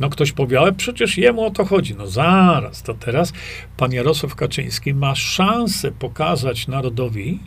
[0.00, 1.94] No ktoś powie, ale przecież jemu o to chodzi.
[1.94, 3.32] No zaraz, to teraz
[3.76, 7.40] pan Jarosław Kaczyński ma szansę pokazać narodowi,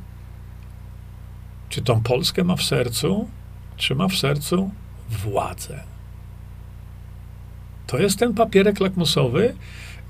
[1.69, 3.29] czy tą Polskę ma w sercu,
[3.77, 4.71] czy ma w sercu
[5.09, 5.96] władzę.
[7.87, 9.53] To jest ten papierek lakmusowy,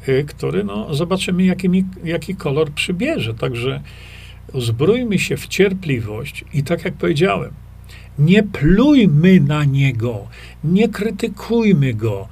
[0.07, 3.34] y, który, no, zobaczymy, jaki, jaki kolor przybierze.
[3.34, 3.82] Także
[4.53, 7.51] uzbrójmy się w cierpliwość i tak jak powiedziałem,
[8.19, 10.28] nie plujmy na niego,
[10.63, 12.28] nie krytykujmy go,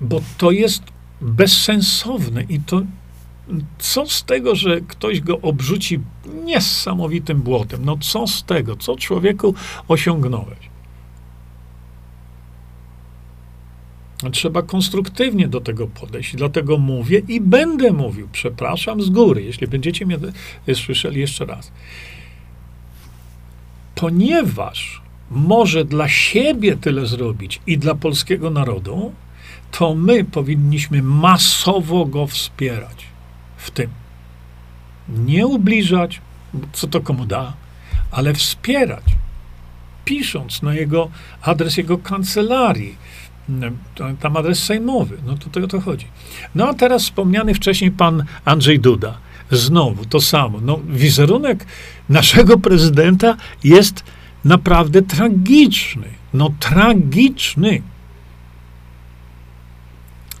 [0.00, 0.82] bo to jest
[1.20, 2.82] bezsensowne i to
[3.78, 6.00] co z tego, że ktoś go obrzuci
[6.44, 7.84] niesamowitym błotem?
[7.84, 8.76] No co z tego?
[8.76, 9.54] Co człowieku
[9.88, 10.69] osiągnąłeś?
[14.32, 16.36] Trzeba konstruktywnie do tego podejść.
[16.36, 20.18] Dlatego mówię i będę mówił, przepraszam z góry, jeśli będziecie mnie
[20.74, 21.72] słyszeli jeszcze raz.
[23.94, 29.12] Ponieważ może dla siebie tyle zrobić i dla polskiego narodu,
[29.70, 33.06] to my powinniśmy masowo go wspierać
[33.56, 33.90] w tym.
[35.08, 36.20] Nie ubliżać,
[36.72, 37.52] co to komu da,
[38.10, 39.04] ale wspierać,
[40.04, 41.10] pisząc na jego
[41.42, 42.96] adres jego kancelarii,
[44.20, 45.16] tam adres sejmowy.
[45.26, 46.06] No to o to chodzi.
[46.54, 49.18] No a teraz wspomniany wcześniej pan Andrzej Duda.
[49.50, 50.60] Znowu to samo.
[50.60, 51.66] No, wizerunek
[52.08, 54.04] naszego prezydenta jest
[54.44, 56.08] naprawdę tragiczny.
[56.34, 57.82] No tragiczny.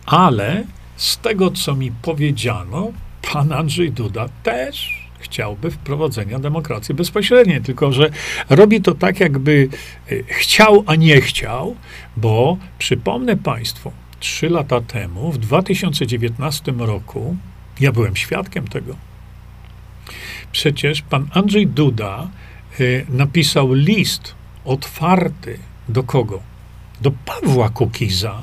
[0.06, 0.64] Ale
[0.96, 2.92] z tego, co mi powiedziano,
[3.32, 8.10] pan Andrzej Duda też chciałby wprowadzenia demokracji bezpośredniej, tylko że
[8.50, 9.68] robi to tak, jakby
[10.10, 11.76] e, chciał, a nie chciał,
[12.20, 17.36] bo przypomnę Państwu, trzy lata temu, w 2019 roku,
[17.80, 18.96] ja byłem świadkiem tego.
[20.52, 22.28] Przecież pan Andrzej Duda
[22.80, 25.58] Y, napisał list otwarty
[25.88, 26.42] do kogo?
[27.00, 28.42] Do Pawła Kukiza.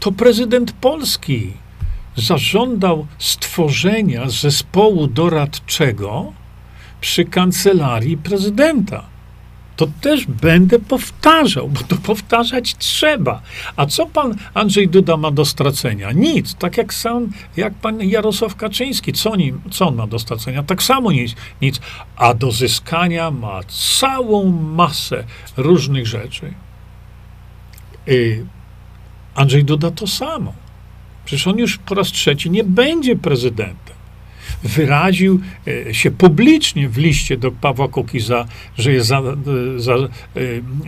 [0.00, 1.52] To prezydent Polski
[2.16, 6.32] zażądał stworzenia zespołu doradczego
[7.00, 9.04] przy kancelarii prezydenta
[9.82, 13.42] to też będę powtarzał, bo to powtarzać trzeba.
[13.76, 16.12] A co pan Andrzej Duda ma do stracenia?
[16.12, 16.54] Nic.
[16.54, 19.12] Tak jak sam, jak pan Jarosław Kaczyński.
[19.12, 20.62] Co, nim, co on ma do stracenia?
[20.62, 21.80] Tak samo nic, nic.
[22.16, 23.60] A do zyskania ma
[23.98, 25.24] całą masę
[25.56, 26.54] różnych rzeczy.
[28.06, 28.44] I
[29.34, 30.54] Andrzej Duda to samo.
[31.24, 33.81] Przecież on już po raz trzeci nie będzie prezydentem.
[34.62, 35.40] Wyraził
[35.88, 38.46] e, się publicznie w liście do Pawła Kukiza,
[38.78, 39.24] że jest za, e,
[39.76, 39.94] za,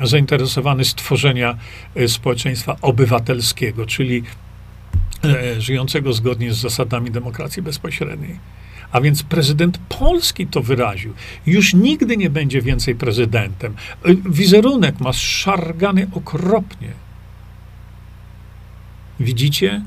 [0.03, 1.59] zainteresowany stworzenia
[2.07, 4.23] społeczeństwa obywatelskiego, czyli
[5.59, 8.39] żyjącego zgodnie z zasadami demokracji bezpośredniej.
[8.93, 11.15] A więc prezydent Polski to wyraził.
[11.47, 13.75] Już nigdy nie będzie więcej prezydentem.
[14.31, 16.89] Wizerunek ma szargany okropnie.
[19.21, 19.83] Widzicie?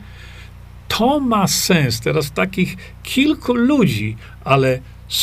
[0.88, 2.00] To ma sens.
[2.00, 4.80] Teraz takich kilku ludzi, ale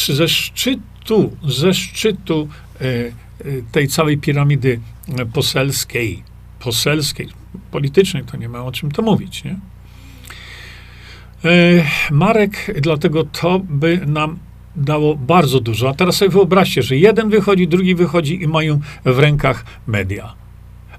[0.08, 2.48] ze szczytu, ze szczytu
[2.80, 3.12] e, e,
[3.72, 4.80] tej całej piramidy
[5.32, 6.22] poselskiej,
[6.60, 7.28] poselskiej,
[7.70, 9.56] politycznej, to nie ma o czym to mówić, nie?
[11.44, 14.38] E, Marek, dlatego to by nam
[14.76, 15.88] dało bardzo dużo.
[15.88, 20.34] A teraz sobie wyobraźcie, że jeden wychodzi, drugi wychodzi i mają w rękach media.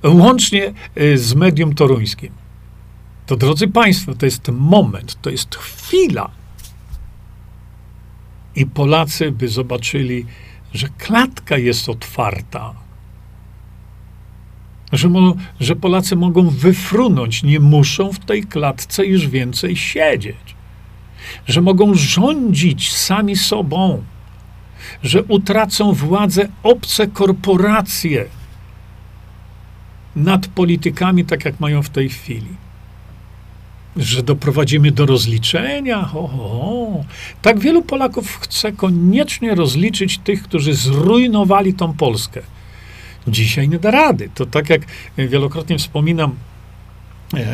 [0.03, 2.44] Łącznie e, z medium toruńskim.
[3.25, 6.31] To drodzy Państwo, to jest moment, to jest chwila.
[8.55, 10.25] I Polacy by zobaczyli,
[10.73, 12.85] że klatka jest otwarta
[14.91, 20.55] że, mo, że Polacy mogą wyfrunąć, nie muszą w tej klatce już więcej siedzieć,
[21.47, 24.03] że mogą rządzić sami sobą,
[25.03, 28.25] że utracą władzę obce korporacje
[30.15, 32.64] nad politykami, tak jak mają w tej chwili.
[33.97, 36.09] Że doprowadzimy do rozliczenia.
[36.13, 37.03] O, o.
[37.41, 42.41] Tak wielu Polaków chce koniecznie rozliczyć tych, którzy zrujnowali tą Polskę
[43.27, 44.29] Dzisiaj nie da rady.
[44.35, 44.81] To tak jak
[45.17, 46.35] wielokrotnie wspominam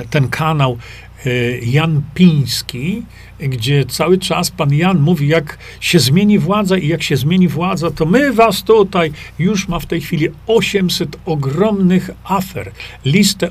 [0.09, 0.77] ten kanał
[1.25, 1.29] e,
[1.59, 3.03] Jan Piński,
[3.39, 7.91] gdzie cały czas pan Jan mówi, jak się zmieni władza i jak się zmieni władza,
[7.91, 12.71] to my was tutaj już ma w tej chwili 800 ogromnych afer,
[13.05, 13.49] listę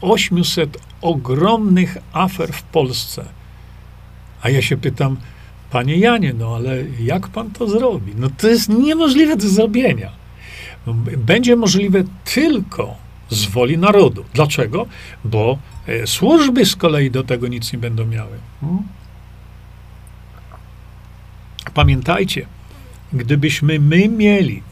[0.00, 3.24] 800 ogromnych afer w Polsce.
[4.42, 5.16] A ja się pytam,
[5.70, 8.12] panie Janie, no ale jak pan to zrobi?
[8.16, 10.20] No to jest niemożliwe do zrobienia
[11.16, 12.04] będzie możliwe
[12.34, 12.94] tylko
[13.30, 14.24] z woli narodu.
[14.34, 14.86] Dlaczego?
[15.24, 18.38] Bo e, służby z kolei do tego nic nie będą miały.
[18.60, 18.82] Hmm?
[21.74, 22.46] Pamiętajcie,
[23.12, 24.62] gdybyśmy my mieli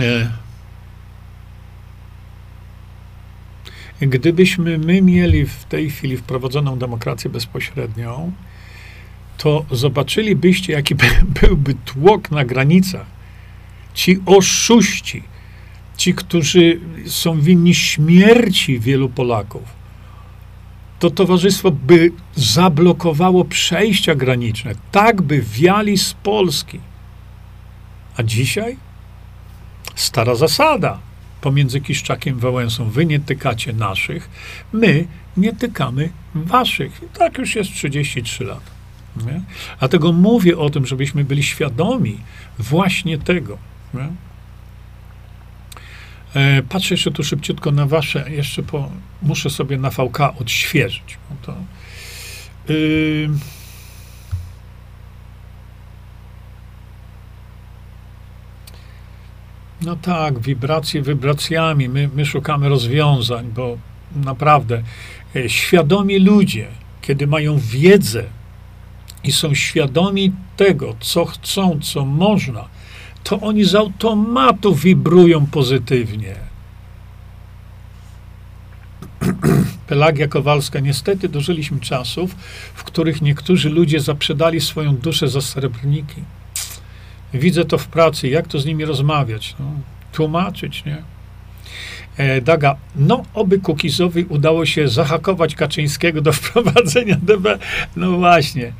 [0.00, 0.42] e,
[4.06, 8.32] gdybyśmy my mieli w tej chwili wprowadzoną demokrację bezpośrednią,
[9.38, 10.94] to zobaczylibyście, jaki
[11.40, 13.06] byłby tłok na granicach
[13.94, 15.22] ci oszuści,
[16.02, 19.62] ci, którzy są winni śmierci wielu Polaków,
[20.98, 26.80] to towarzystwo by zablokowało przejścia graniczne, tak by wiali z Polski.
[28.16, 28.76] A dzisiaj
[29.94, 30.98] stara zasada
[31.40, 32.90] pomiędzy Kiszczakiem Wałęsą.
[32.90, 34.30] Wy nie tykacie naszych,
[34.72, 37.00] my nie tykamy waszych.
[37.02, 38.62] I tak już jest 33 lat.
[39.26, 39.40] Nie?
[39.78, 42.18] Dlatego mówię o tym, żebyśmy byli świadomi
[42.58, 43.58] właśnie tego.
[46.34, 48.90] E, patrzę jeszcze tu szybciutko na wasze, jeszcze po,
[49.22, 51.18] muszę sobie na VK odświeżyć.
[51.42, 51.54] To,
[52.68, 53.30] yy,
[59.82, 61.88] no tak, wibracje wibracjami.
[61.88, 63.78] My, my szukamy rozwiązań, bo
[64.16, 64.82] naprawdę
[65.36, 66.68] e, świadomi ludzie,
[67.02, 68.24] kiedy mają wiedzę
[69.24, 72.68] i są świadomi tego, co chcą, co można,
[73.24, 76.34] to oni z automatu wibrują pozytywnie.
[79.86, 82.34] Pelagia Kowalska, niestety dożyliśmy czasów,
[82.74, 86.22] w których niektórzy ludzie zaprzedali swoją duszę za srebrniki.
[87.34, 89.66] Widzę to w pracy, jak to z nimi rozmawiać, no,
[90.12, 91.02] tłumaczyć, nie?
[92.16, 97.58] E, Daga, no oby Kukizowi udało się zahakować Kaczyńskiego do wprowadzenia DB.
[97.96, 98.72] No właśnie.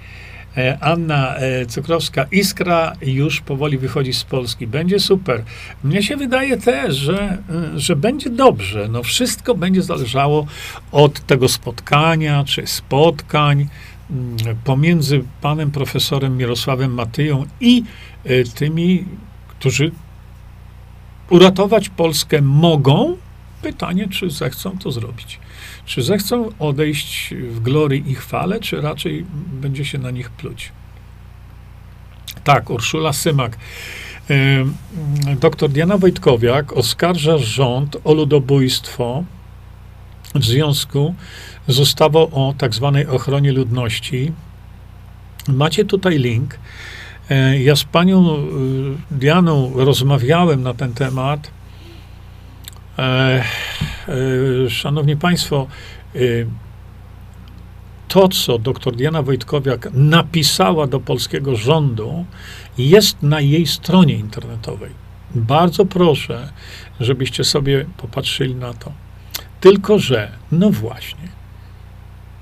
[0.57, 4.67] E, Anna e, Cukrowska, Iskra już powoli wychodzi z Polski.
[4.67, 5.43] Będzie super.
[5.85, 7.39] Mnie się wydaje też, że,
[7.75, 8.89] e, że będzie dobrze.
[8.89, 10.47] No wszystko będzie zależało
[10.93, 13.69] od tego spotkania, czy spotkań
[14.65, 17.85] pomiędzy panem profesorem Mirosławem Matyją i
[18.55, 19.05] tymi,
[19.49, 19.91] którzy
[21.31, 23.17] uratować Polskę mogą.
[23.63, 25.39] Pytanie, czy zechcą to zrobić.
[25.85, 30.73] Czy zechcą odejść w glorii i chwale, czy raczej będzie się na nich pluć?
[32.45, 33.59] Tak, Urszula Symak.
[35.41, 39.25] Doktor Diana Wojtkowiak oskarża rząd o ludobójstwo
[40.35, 41.15] w związku
[41.69, 44.33] z ustawą o tak zwanej ochronie ludności.
[45.49, 46.59] Macie tutaj link.
[47.31, 48.39] E, ja z panią y,
[49.11, 51.51] Dianą rozmawiałem na ten temat.
[52.99, 53.03] E,
[54.09, 55.67] e, szanowni Państwo,
[56.15, 56.19] e,
[58.09, 62.25] to, co dr Diana Wojtkowiak napisała do polskiego rządu,
[62.79, 64.91] jest na jej stronie internetowej.
[65.35, 66.53] Bardzo proszę,
[67.01, 68.93] żebyście sobie popatrzyli na to.
[69.61, 71.29] Tylko, że, no właśnie,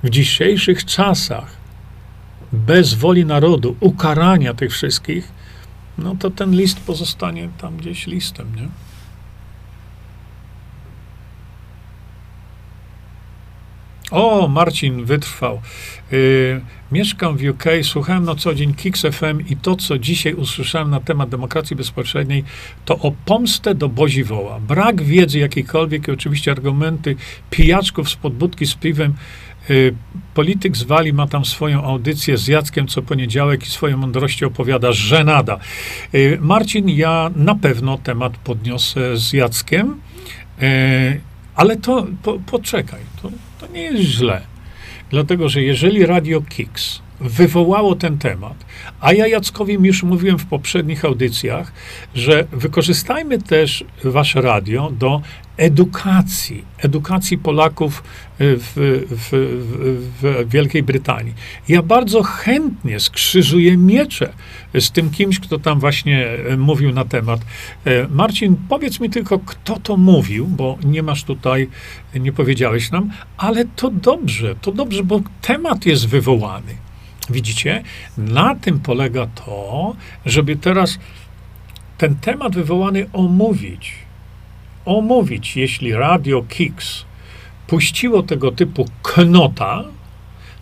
[0.03, 1.57] w dzisiejszych czasach,
[2.53, 5.33] bez woli narodu, ukarania tych wszystkich,
[5.99, 8.69] no to ten list pozostanie tam gdzieś listem, nie?
[14.11, 15.61] O, Marcin wytrwał.
[16.13, 16.61] Yy,
[16.93, 21.01] mieszkam w UK, słuchałem na co dzień Kix FM i to, co dzisiaj usłyszałem na
[21.01, 22.45] temat demokracji bezpośredniej,
[22.85, 24.61] to o pomstę do Bozi woła.
[24.61, 27.17] Brak wiedzy jakiejkolwiek i oczywiście argumenty
[27.51, 29.15] pijaczków z podbudki z piwem.
[29.69, 29.95] Yy,
[30.35, 34.93] polityk z Wali ma tam swoją audycję z Jackiem co poniedziałek i swoją mądrości opowiada
[34.93, 35.59] żenada.
[36.13, 40.01] Yy, Marcin, ja na pewno temat podniosę z Jackiem,
[40.61, 41.21] yy,
[41.55, 43.01] ale to po, poczekaj,
[43.61, 44.41] to nie jest źle.
[45.11, 48.65] Dlatego, że jeżeli Radio Kix wywołało ten temat,
[49.01, 51.73] a ja Jackowi już mówiłem w poprzednich audycjach,
[52.15, 55.23] że wykorzystajmy też wasze radio do
[55.61, 58.03] edukacji, edukacji Polaków
[58.39, 59.31] w, w, w,
[60.21, 61.35] w, Wielkiej Brytanii.
[61.69, 64.33] Ja bardzo chętnie skrzyżuję miecze
[64.75, 67.41] z tym kimś, kto tam właśnie e, mówił na temat.
[67.85, 71.69] E, Marcin, powiedz mi tylko, kto to mówił, bo nie masz tutaj,
[72.15, 76.75] nie powiedziałeś nam, ale to dobrze, to dobrze, bo temat jest wywołany.
[77.31, 77.83] Widzicie?
[78.19, 79.97] Na tym polega to,
[80.27, 80.99] żeby teraz
[81.99, 84.10] ten temat wywołany omówić.
[84.85, 87.05] Omówić, jeśli Radio Kicks
[87.67, 89.85] puściło tego typu knota,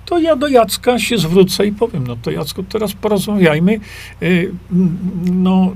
[0.05, 3.81] to ja do Jacka się zwrócę i powiem, no to Jacku, teraz porozmawiajmy,
[4.23, 4.53] y,
[5.25, 5.75] no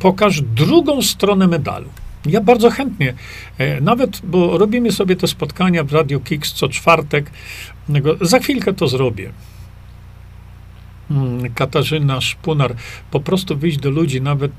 [0.00, 1.88] pokaż drugą stronę medalu.
[2.26, 3.14] Ja bardzo chętnie,
[3.58, 7.30] e, nawet, bo robimy sobie te spotkania w Radio Kicks co czwartek,
[8.20, 9.32] za chwilkę to zrobię.
[11.10, 12.74] Mm, Katarzyna Szpunar,
[13.10, 14.52] po prostu wyjść do ludzi, nawet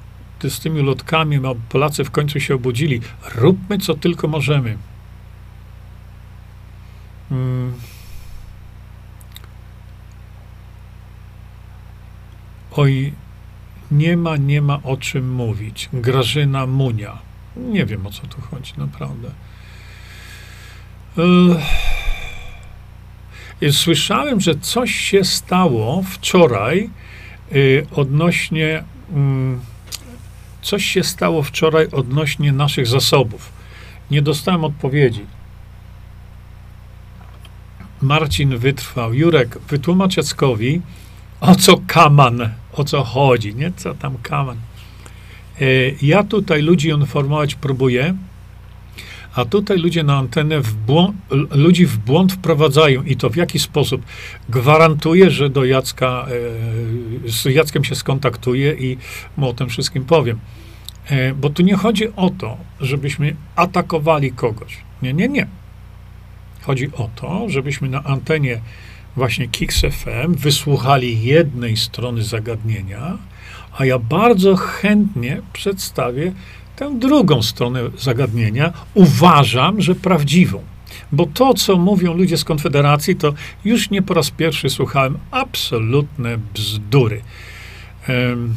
[0.44, 3.02] z tymi lotkami, bo Polacy w końcu się obudzili.
[3.36, 4.78] Róbmy co tylko możemy.
[7.30, 7.74] Hmm.
[12.72, 13.14] Oj,
[13.92, 15.90] nie ma, nie ma o czym mówić.
[15.94, 17.18] Grażyna Munia.
[17.58, 19.32] Nie wiem o co tu chodzi, naprawdę.
[23.72, 26.90] Słyszałem, że coś się stało wczoraj
[27.52, 28.84] y, odnośnie.
[30.66, 33.52] Coś się stało wczoraj odnośnie naszych zasobów.
[34.12, 35.26] Nie dostałem odpowiedzi.
[38.02, 39.14] Marcin wytrwał.
[39.14, 40.82] Jurek, wytłumacz Jackowi,
[41.42, 43.72] o co kaman, o co chodzi, nie?
[43.78, 44.58] Co tam kaman.
[45.62, 45.66] E,
[46.02, 48.14] ja tutaj ludzi informować próbuję,
[49.36, 51.16] a tutaj ludzie na antenę w błąd,
[51.52, 54.06] ludzi w błąd wprowadzają i to w jaki sposób?
[54.50, 56.28] Gwarantuję, że do Jacka,
[57.26, 58.98] e, z Jackiem się skontaktuję i
[59.38, 60.40] mu o tym wszystkim powiem.
[61.10, 64.78] E, bo tu nie chodzi o to, żebyśmy atakowali kogoś.
[65.02, 65.48] Nie, nie, nie.
[66.62, 68.62] Chodzi o to, żebyśmy na antenie
[69.16, 73.18] właśnie Kix FM wysłuchali jednej strony zagadnienia,
[73.78, 76.32] a ja bardzo chętnie przedstawię
[76.76, 78.74] tę drugą stronę zagadnienia.
[78.94, 80.64] Uważam, że prawdziwą.
[81.12, 83.34] Bo to, co mówią ludzie z Konfederacji, to
[83.66, 87.22] już nie po raz pierwszy słuchałem absolutne bzdury.
[88.10, 88.56] Um,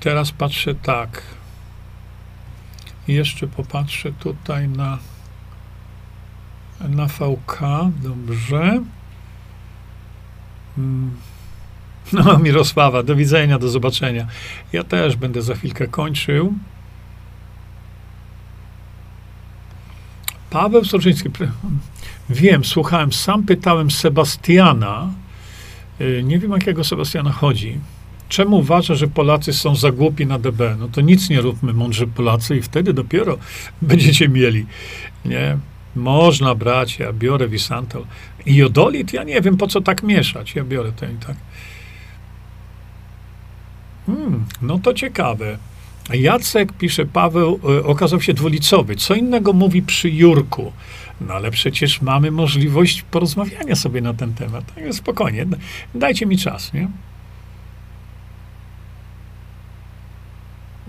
[0.00, 1.22] teraz patrzę tak.
[3.08, 4.98] Jeszcze popatrzę tutaj na,
[6.80, 7.60] na VK.
[8.02, 8.82] Dobrze.
[10.78, 11.10] Mm.
[12.12, 14.26] No, Mirosława, do widzenia, do zobaczenia.
[14.72, 16.54] Ja też będę za chwilkę kończył.
[20.50, 21.28] Paweł Soczyński.
[22.30, 25.10] Wiem, słuchałem, sam pytałem Sebastiana.
[26.00, 27.78] Y, nie wiem, jakiego Sebastiana chodzi
[28.28, 30.76] czemu uważa, że Polacy są za głupi na DB?
[30.78, 33.38] No to nic nie róbmy, mądrzy Polacy, i wtedy dopiero
[33.82, 34.66] będziecie mieli.
[35.24, 35.58] Nie?
[35.96, 38.04] Można brać, ja biorę Wisantol.
[38.46, 40.54] I jodolit, ja nie wiem, po co tak mieszać.
[40.54, 41.36] Ja biorę to i tak.
[44.06, 45.58] Hmm, no to ciekawe.
[46.12, 48.96] Jacek, pisze Paweł, e, okazał się dwulicowy.
[48.96, 50.72] Co innego mówi przy Jurku.
[51.20, 54.74] No ale przecież mamy możliwość porozmawiania sobie na ten temat.
[54.74, 55.46] Tak, spokojnie,
[55.94, 56.88] dajcie mi czas, nie?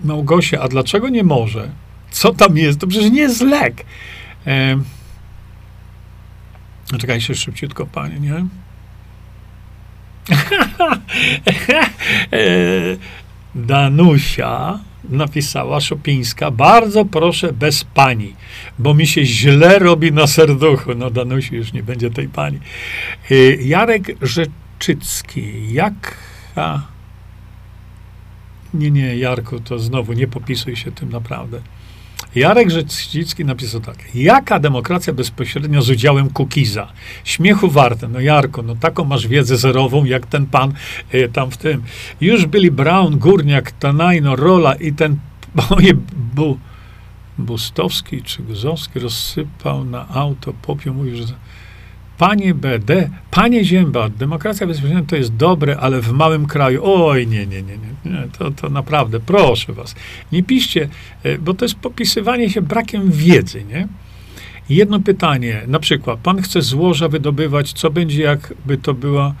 [0.04, 1.70] Małgosia, a dlaczego nie może?
[2.10, 2.80] Co tam jest?
[2.80, 3.84] To przecież nie jest lek.
[4.46, 4.78] E,
[6.98, 8.46] czekaj się szybciutko, panie, nie?
[13.54, 18.34] Danusia, napisała Szopińska, bardzo proszę bez pani,
[18.78, 20.94] bo mi się źle robi na serduchu.
[20.94, 22.58] No Danusi już nie będzie tej pani.
[23.30, 26.82] Y, Jarek Rzeczycki, jaka...
[28.74, 31.60] Nie, nie, Jarku, to znowu nie popisuj się tym naprawdę.
[32.36, 34.14] Jarek Rzeczycki napisał tak.
[34.14, 36.92] Jaka demokracja bezpośrednio z udziałem Kukiza?
[37.24, 38.08] Śmiechu warte.
[38.08, 40.72] No Jarko, no taką masz wiedzę zerową, jak ten pan
[41.14, 41.82] y, tam w tym.
[42.20, 45.16] Już byli Brown, Górniak, Tanajno, Rola i ten
[45.70, 45.94] moje
[46.34, 46.58] bu,
[47.38, 50.94] Bustowski czy Guzowski rozsypał na auto popiół.
[50.94, 51.34] Mówi, że
[52.18, 57.46] Panie BD, panie Zięba, demokracja bezpośrednia to jest dobre, ale w małym kraju, oj, nie,
[57.46, 59.94] nie, nie, nie, nie to, to naprawdę, proszę was,
[60.32, 60.88] nie piszcie,
[61.22, 63.88] e, bo to jest popisywanie się brakiem wiedzy, nie?
[64.68, 69.34] Jedno pytanie, na przykład, pan chce złoża wydobywać, co będzie, jakby to była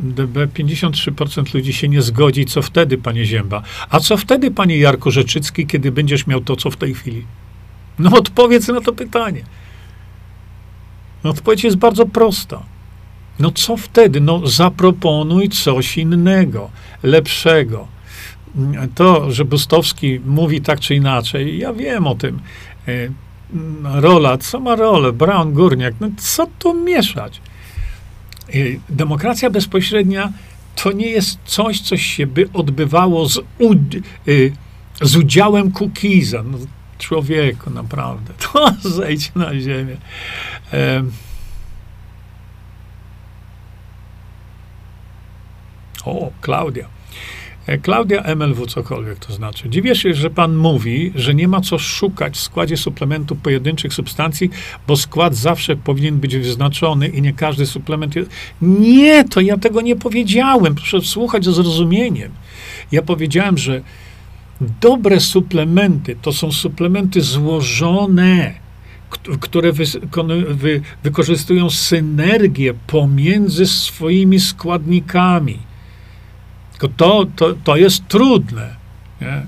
[0.00, 3.62] DB, 53% ludzi się nie zgodzi, co wtedy, panie Zięba?
[3.90, 7.24] A co wtedy, panie Jarko Rzeczycki, kiedy będziesz miał to, co w tej chwili?
[7.98, 9.42] No odpowiedz na to pytanie.
[11.24, 12.62] No odpowiedź jest bardzo prosta.
[13.38, 14.20] No co wtedy?
[14.20, 16.70] No zaproponuj coś innego,
[17.02, 17.88] lepszego.
[18.94, 22.40] To, że Bustowski mówi tak czy inaczej, ja wiem o tym.
[22.88, 23.08] E,
[24.00, 25.12] rola, co ma rolę?
[25.12, 27.40] Brown, Górniak, no co tu mieszać?
[28.48, 28.52] E,
[28.88, 30.32] demokracja bezpośrednia
[30.74, 33.76] to nie jest coś, co się by odbywało z, u, e,
[35.02, 36.42] z udziałem Kukiza.
[36.42, 36.58] No,
[36.98, 39.96] człowieku, naprawdę, to zejdź na ziemię.
[46.04, 46.88] O, Klaudia.
[47.66, 49.68] E, Klaudia MLW, cokolwiek to znaczy.
[49.68, 54.50] Dziwię się, że pan mówi, że nie ma co szukać w składzie suplementu pojedynczych substancji,
[54.86, 58.30] bo skład zawsze powinien być wyznaczony i nie każdy suplement jest.
[58.62, 60.74] Nie, to ja tego nie powiedziałem.
[60.74, 62.32] Proszę słuchać ze zrozumieniem.
[62.92, 63.82] Ja powiedziałem, że
[64.60, 68.54] dobre suplementy to są suplementy złożone
[69.40, 69.84] które wy,
[70.48, 75.58] wy, wykorzystują synergię pomiędzy swoimi składnikami.
[76.70, 78.76] Tylko to, to, to jest trudne.
[79.20, 79.46] Nie?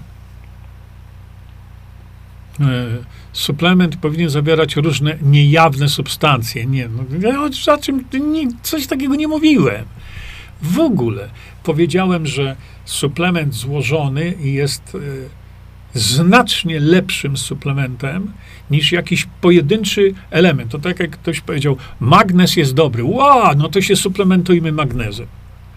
[2.61, 2.89] E,
[3.33, 6.67] suplement powinien zawierać różne niejawne substancje.
[6.67, 7.45] Nie, no,
[7.75, 9.85] o czym nie, coś takiego nie mówiłem.
[10.63, 11.29] W ogóle
[11.63, 14.99] powiedziałem, że suplement złożony jest e,
[15.95, 18.33] znacznie lepszym suplementem
[18.71, 20.71] niż jakiś pojedynczy element.
[20.71, 23.05] To tak jak ktoś powiedział, magnez jest dobry.
[23.05, 25.27] Ła, no to się suplementujmy magnezem.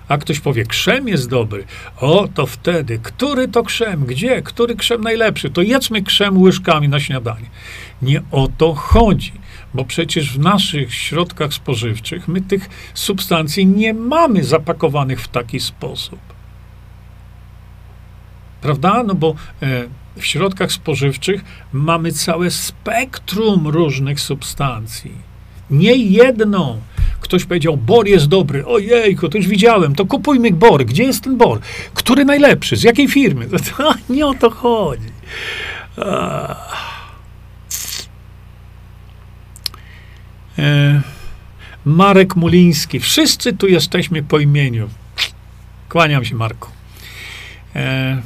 [0.07, 1.63] A ktoś powie, krzem jest dobry.
[1.97, 4.05] O, to wtedy, który to krzem?
[4.05, 4.41] Gdzie?
[4.41, 5.49] Który krzem najlepszy?
[5.49, 7.45] To jedzmy krzem łyżkami na śniadanie.
[8.01, 9.31] Nie o to chodzi,
[9.73, 16.19] bo przecież w naszych środkach spożywczych my tych substancji nie mamy zapakowanych w taki sposób.
[18.61, 19.03] Prawda?
[19.03, 19.83] No bo e,
[20.15, 21.43] w środkach spożywczych
[21.73, 25.11] mamy całe spektrum różnych substancji.
[25.69, 26.79] Nie jedną.
[27.19, 28.65] Ktoś powiedział, bor jest dobry.
[28.65, 29.95] Ojejku, to już widziałem.
[29.95, 30.85] To kupujmy bor.
[30.85, 31.59] Gdzie jest ten bor?
[31.93, 32.75] Który najlepszy?
[32.75, 33.45] Z jakiej firmy?
[33.45, 35.09] To, to nie o to chodzi.
[35.97, 36.55] E,
[41.85, 42.99] Marek Muliński.
[42.99, 44.89] Wszyscy tu jesteśmy po imieniu.
[45.89, 46.69] Kłaniam się, Marku.
[47.75, 48.21] E,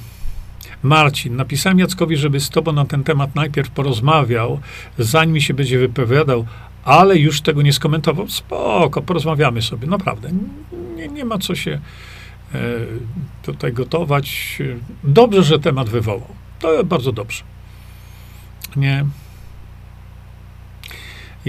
[0.84, 4.59] Marcin, napisałem Jackowi, żeby z tobą na ten temat najpierw porozmawiał,
[4.97, 6.45] zanim się będzie wypowiadał,
[6.84, 8.28] ale już tego nie skomentował.
[8.30, 10.30] Spoko, porozmawiamy sobie, naprawdę.
[10.95, 11.71] Nie, nie ma co się
[12.53, 12.59] e,
[13.43, 14.57] tutaj gotować.
[15.03, 16.28] Dobrze, że temat wywołał.
[16.59, 17.43] To bardzo dobrze.
[18.75, 19.05] Nie.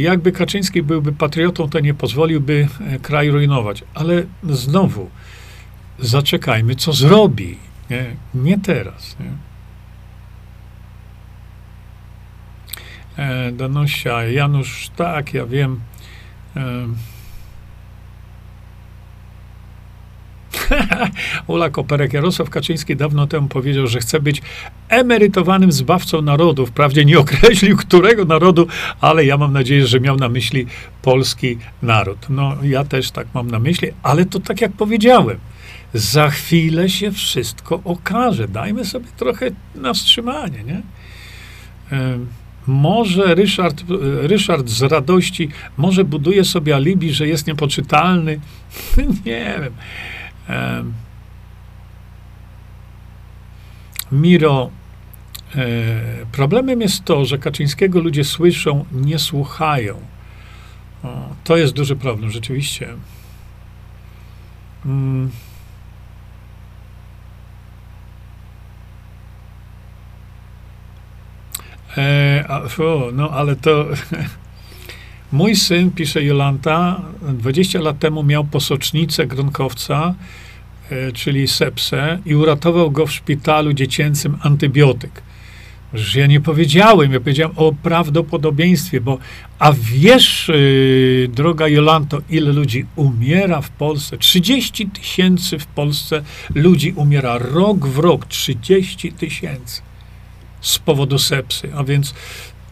[0.03, 3.85] Jakby Kaczyński byłby patriotą, to nie pozwoliłby e, kraj rujnować.
[3.95, 5.11] Ale znowu,
[5.99, 7.59] zaczekajmy, co zrobi.
[7.91, 9.17] Nie, nie teraz.
[9.21, 9.31] Nie?
[13.25, 13.53] E,
[14.33, 15.81] Janusz, tak, ja wiem.
[16.57, 16.87] E,
[21.47, 24.43] Ula Koperek, Jarosław Kaczyński dawno temu powiedział, że chce być
[24.89, 26.67] emerytowanym zbawcą narodu.
[26.67, 28.67] Wprawdzie nie określił którego narodu,
[29.01, 30.67] ale ja mam nadzieję, że miał na myśli
[31.03, 32.27] polski naród.
[32.29, 35.39] No, ja też tak mam na myśli, ale to tak jak powiedziałem,
[35.95, 38.49] za chwilę się wszystko okaże.
[38.49, 40.83] Dajmy sobie trochę na wstrzymanie, nie?
[42.67, 43.85] Może Ryszard,
[44.23, 48.41] Ryszard z radości, może buduje sobie alibi, że jest niepoczytalny.
[49.27, 49.73] nie wiem.
[54.13, 54.71] Miro,
[55.55, 60.01] e, problemem jest to, że Kaczyńskiego ludzie słyszą, nie słuchają.
[61.45, 62.89] To jest duży problem, rzeczywiście.
[64.87, 65.31] Mm.
[71.97, 72.61] E, a,
[73.13, 73.85] no ale to...
[75.33, 80.15] Mój syn, pisze Jolanta, 20 lat temu miał posocznicę gronkowca,
[80.91, 85.23] e, czyli sepsę, i uratował go w szpitalu dziecięcym antybiotyk.
[85.95, 89.19] Że ja nie powiedziałem, ja powiedziałem o prawdopodobieństwie, bo
[89.59, 94.19] a wiesz, yy, droga Jolanto, ile ludzi umiera w Polsce?
[94.19, 96.23] 30 tysięcy w Polsce
[96.55, 99.83] ludzi umiera rok w rok, 30 tysięcy
[100.61, 101.71] z powodu sepsy.
[101.77, 102.15] A więc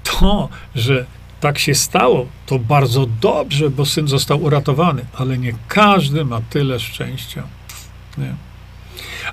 [0.03, 1.07] to, że
[1.47, 6.81] tak się stało, to bardzo dobrze, bo syn został uratowany, ale nie każdy ma tyle
[6.81, 7.43] szczęścia.
[8.19, 8.35] Nie.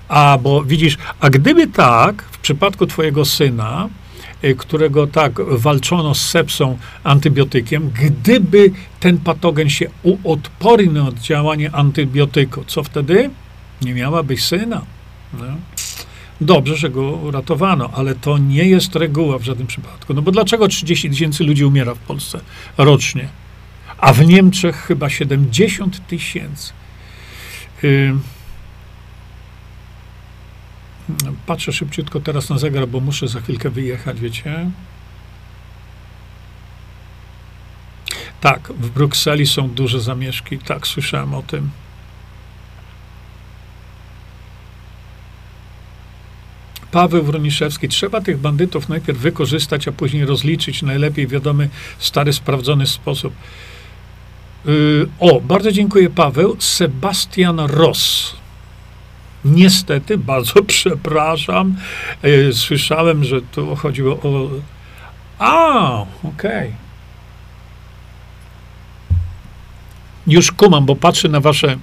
[0.07, 3.90] A bo widzisz, a gdyby tak, w przypadku twojego syna,
[4.44, 12.64] y, którego tak walczono z sepsą antybiotykiem, gdyby ten patogen się uodpornił od działania antybiotyku,
[12.68, 13.30] co wtedy?
[13.81, 14.81] Nie miałabyś syna.
[16.41, 20.14] Dobrze, że go uratowano, ale to nie jest reguła w żadnym przypadku.
[20.14, 22.39] No bo dlaczego 30 tysięcy ludzi umiera w Polsce
[22.77, 23.27] rocznie?
[23.97, 26.73] A w Niemczech chyba 70 tysięcy.
[27.84, 28.15] Yy.
[31.45, 34.69] Patrzę szybciutko teraz na zegar, bo muszę za chwilkę wyjechać, wiecie.
[38.41, 40.60] Tak, w Brukseli są duże zamieszki.
[40.60, 41.69] Tak, słyszałem o tym.
[46.94, 47.90] Paweł Wroniszewski.
[47.90, 50.82] Trzeba tych bandytów najpierw wykorzystać, a później rozliczyć.
[50.82, 53.34] Najlepiej wiadomy, stary, sprawdzony sposób.
[54.65, 56.56] Yy, o, bardzo dziękuję, Paweł.
[56.60, 58.36] Sebastian Ross.
[59.45, 61.76] Niestety, bardzo przepraszam.
[62.24, 64.49] Yy, słyszałem, że tu chodziło o.
[65.40, 66.68] A, okej.
[66.68, 66.74] Okay.
[70.28, 71.78] Już kumam, bo patrzę na wasze.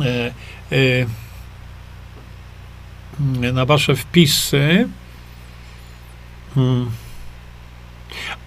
[0.00, 1.06] E,
[3.52, 4.88] na wasze wpisy.
[6.54, 6.90] Hmm.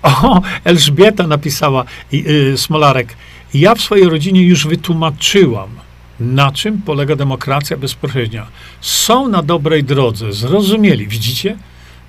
[0.02, 3.16] O, Elżbieta napisała, yy, Smolarek.
[3.54, 5.70] Ja w swojej rodzinie już wytłumaczyłam,
[6.20, 8.48] na czym polega demokracja bezpośrednia.
[8.82, 11.58] Są na dobrej drodze, zrozumieli, widzicie?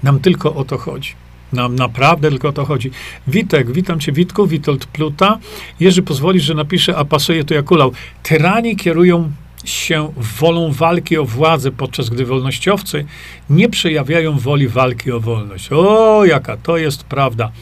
[0.03, 1.13] Nam tylko o to chodzi.
[1.53, 2.91] Nam naprawdę tylko o to chodzi.
[3.27, 5.39] Witek, witam cię Witku, Witold Pluta.
[5.81, 7.93] Jerzy, pozwolisz, że napiszę, a pasuje to jak ulał.
[8.23, 9.33] Tyrani kierują
[9.65, 13.05] się wolą walki o władzę, podczas gdy wolnościowcy
[13.51, 15.73] nie przejawiają woli walki o wolność.
[15.73, 17.53] O, jaka to jest prawda.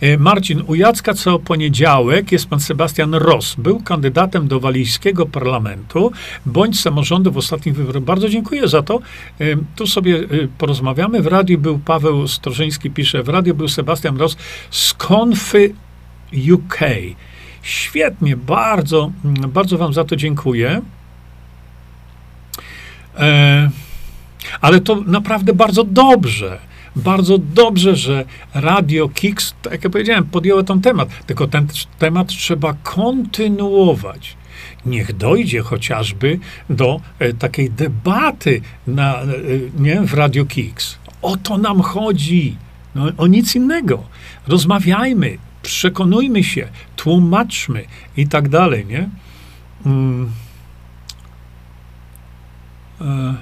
[0.00, 3.54] E, Marcin, u Jacka co poniedziałek jest pan Sebastian Ross.
[3.58, 6.12] Był kandydatem do walijskiego parlamentu
[6.46, 8.02] bądź samorządu w ostatnich wyborach.
[8.02, 9.00] Bardzo dziękuję za to.
[9.40, 9.44] E,
[9.76, 10.24] tu sobie e,
[10.58, 11.22] porozmawiamy.
[11.22, 14.36] W radiu był Paweł Strożyński, pisze, w radiu był Sebastian Ross
[14.70, 15.74] z Konfy
[16.52, 16.78] UK.
[17.62, 19.12] Świetnie, bardzo,
[19.48, 20.82] bardzo wam za to dziękuję.
[23.18, 23.70] E,
[24.60, 26.58] ale to naprawdę bardzo dobrze.
[26.96, 28.24] Bardzo dobrze, że
[28.54, 31.08] Radio Kix, tak jak ja powiedziałem, podjęło ten temat.
[31.26, 31.66] Tylko ten
[31.98, 34.36] temat trzeba kontynuować.
[34.86, 36.38] Niech dojdzie chociażby
[36.70, 39.26] do e, takiej debaty na, e,
[39.78, 40.98] nie, w Radio Kix.
[41.22, 42.56] O to nam chodzi.
[42.94, 44.04] No, o nic innego.
[44.46, 47.84] Rozmawiajmy, przekonujmy się, tłumaczmy
[48.16, 49.08] i tak dalej, nie?
[49.86, 50.30] Mm.
[53.00, 53.34] E,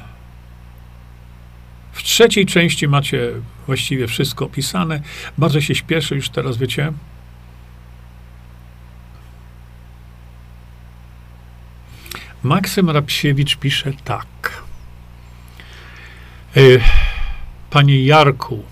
[1.92, 3.30] w trzeciej części macie
[3.66, 5.00] właściwie wszystko opisane.
[5.38, 6.92] Bardzo się śpieszę już teraz, wiecie.
[12.42, 14.62] Maksym Rapsiewicz pisze tak.
[16.56, 16.60] E,
[17.70, 18.64] panie Jarku,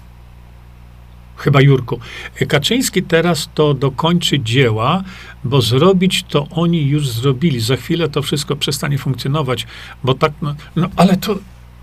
[1.41, 2.01] chyba Jurku,
[2.49, 5.03] Kaczyński teraz to dokończy dzieła,
[5.45, 7.61] bo zrobić to oni już zrobili.
[7.61, 9.67] Za chwilę to wszystko przestanie funkcjonować,
[10.05, 11.39] bo tak, no, no ale to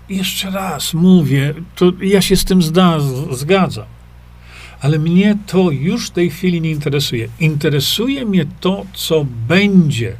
[0.08, 2.98] jeszcze raz mówię, to ja się z tym zda,
[3.30, 3.86] zgadzam.
[4.80, 7.28] Ale mnie to już w tej chwili nie interesuje.
[7.40, 10.16] Interesuje mnie to, co będzie,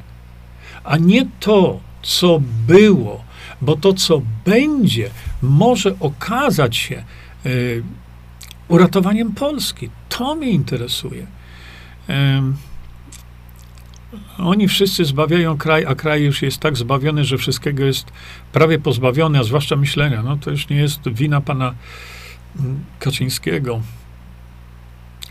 [0.85, 3.25] a nie to, co było,
[3.63, 5.11] bo to, co będzie,
[5.43, 7.05] może okazać się
[7.47, 7.83] y,
[8.69, 9.91] uratowaniem Polski.
[10.09, 11.27] To mnie interesuje.
[14.39, 18.13] Oni wszyscy zbawiają kraj, a kraj już jest tak zbawiony, że wszystkiego jest
[18.53, 20.23] prawie pozbawiony, a zwłaszcza myślenia.
[20.23, 21.75] No to już nie jest wina pana
[22.61, 23.81] mm, Kaczyńskiego.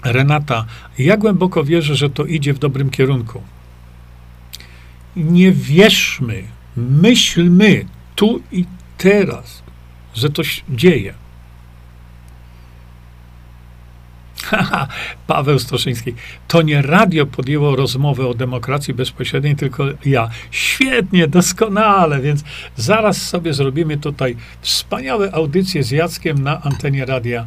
[0.04, 0.66] Renata,
[0.98, 3.44] ja głęboko wierzę, że to idzie w dobrym kierunku.
[5.16, 6.44] Nie wierzmy,
[6.76, 7.86] myślmy
[8.16, 8.66] tu i
[8.98, 9.64] teraz,
[10.14, 11.14] że to się dzieje.
[15.28, 16.14] Paweł Stoszyński.
[16.48, 20.30] To nie radio podjęło rozmowę o demokracji bezpośredniej, tylko ja.
[20.52, 22.44] Świetnie, doskonale, więc
[22.76, 27.46] zaraz sobie zrobimy tutaj wspaniałe audycje z Jackiem na antenie radia.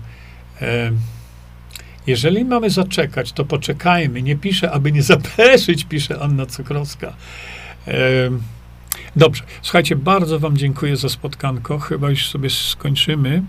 [2.07, 4.23] Jeżeli mamy zaczekać, to poczekajmy.
[4.23, 7.13] Nie pisze, aby nie zapeszyć, pisze Anna Cukrowska.
[9.17, 11.79] Dobrze, słuchajcie, bardzo Wam dziękuję za spotkanko.
[11.79, 13.43] Chyba już sobie skończymy.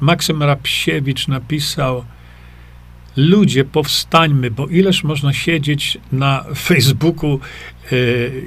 [0.00, 2.04] Maksym Rapsiewicz napisał:
[3.16, 7.40] Ludzie, powstańmy, bo ileż można siedzieć na Facebooku
[7.92, 7.96] e,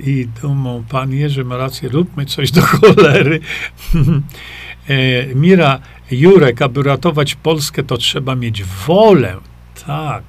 [0.05, 3.39] i dumą, pan Jerzy ma rację, róbmy coś do cholery.
[4.87, 5.79] e, Mira
[6.11, 9.37] Jurek, aby ratować Polskę, to trzeba mieć wolę.
[9.85, 10.23] Tak,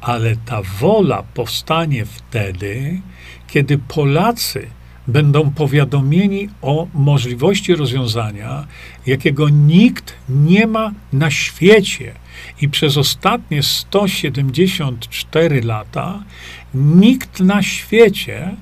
[0.00, 3.00] ale ta wola powstanie wtedy,
[3.48, 4.66] kiedy Polacy
[5.06, 8.66] będą powiadomieni o możliwości rozwiązania,
[9.06, 12.21] jakiego nikt nie ma na świecie.
[12.62, 16.22] I przez ostatnie 174 lata
[16.74, 18.56] nikt na świecie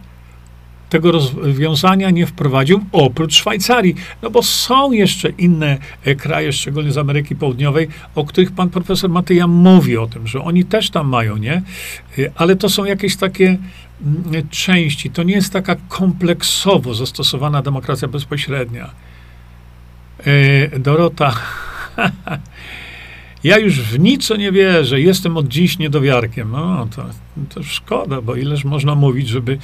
[0.91, 3.95] tego rozwiązania nie wprowadził, oprócz Szwajcarii.
[4.23, 9.11] No bo są jeszcze inne e, kraje, szczególnie z Ameryki Południowej, o których pan profesor
[9.11, 11.63] Matyja mówi o tym, że oni też tam mają, nie?
[12.19, 13.59] E, ale to są jakieś takie
[14.03, 15.11] mm, części.
[15.11, 18.91] To nie jest taka kompleksowo zastosowana demokracja bezpośrednia.
[20.27, 21.35] E, Dorota.
[23.45, 26.51] Ja już w nic nie wierzę, jestem od dziś niedowiarkiem.
[26.51, 27.05] No, to,
[27.55, 29.53] to szkoda, bo ileż można mówić, żeby.
[29.53, 29.59] Y,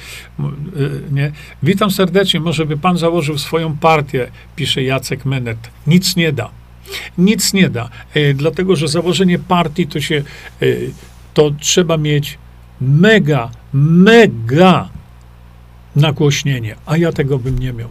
[1.11, 1.31] nie.
[1.63, 5.69] Witam serdecznie, może by pan założył swoją partię, pisze Jacek Menet.
[5.87, 6.49] Nic nie da.
[7.17, 10.23] Nic nie da, e, dlatego że założenie partii to się.
[10.61, 10.65] E,
[11.33, 12.37] to trzeba mieć
[12.81, 14.89] mega, mega
[15.95, 17.89] nagłośnienie, a ja tego bym nie miał.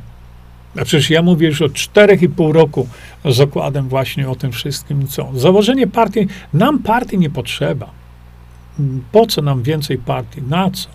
[0.80, 2.88] A przecież ja mówię już od 4,5 roku
[3.24, 5.30] z zakładem właśnie o tym wszystkim, co.
[5.34, 7.90] Założenie partii, nam partii nie potrzeba.
[9.12, 10.42] Po co nam więcej partii?
[10.42, 10.88] Na co?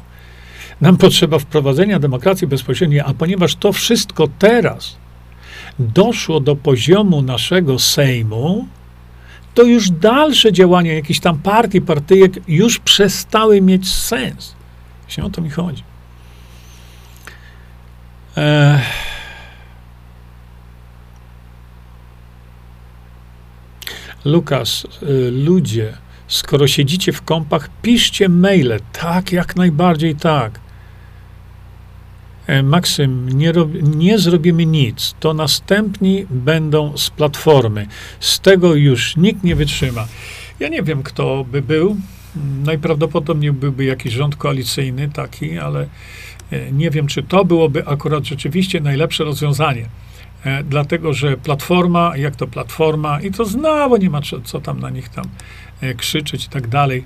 [0.81, 4.97] Nam potrzeba wprowadzenia demokracji bezpośredniej, a ponieważ to wszystko teraz
[5.79, 8.67] doszło do poziomu naszego Sejmu,
[9.53, 14.55] to już dalsze działania jakichś tam partii, partyjek już przestały mieć sens.
[15.01, 15.83] Właśnie o to mi chodzi.
[18.37, 19.10] Ech.
[24.25, 25.93] Lukas, y, ludzie,
[26.27, 28.79] skoro siedzicie w kąpach, piszcie maile.
[28.93, 30.59] Tak, jak najbardziej tak.
[32.47, 35.15] E, Maksym, nie, rob, nie zrobimy nic.
[35.19, 37.87] To następni będą z platformy.
[38.19, 40.07] Z tego już nikt nie wytrzyma.
[40.59, 41.97] Ja nie wiem, kto by był.
[42.63, 45.87] Najprawdopodobniej byłby jakiś rząd koalicyjny taki, ale
[46.51, 49.85] e, nie wiem, czy to byłoby akurat rzeczywiście najlepsze rozwiązanie.
[50.45, 54.89] E, dlatego że platforma, jak to platforma, i to znowu nie ma co, tam na
[54.89, 55.25] nich tam
[55.81, 57.05] e, krzyczeć i tak dalej.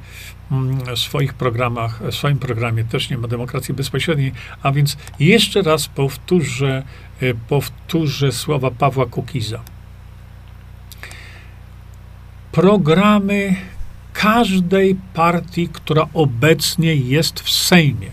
[0.52, 4.32] Mm, w swoich programach, w swoim programie też nie ma demokracji bezpośredniej,
[4.64, 6.84] a więc jeszcze raz powtórzę,
[7.22, 9.60] e, powtórzę słowa Pawła Kukiza.
[12.52, 13.56] Programy
[14.14, 18.10] każdej partii, która obecnie jest w Sejmie,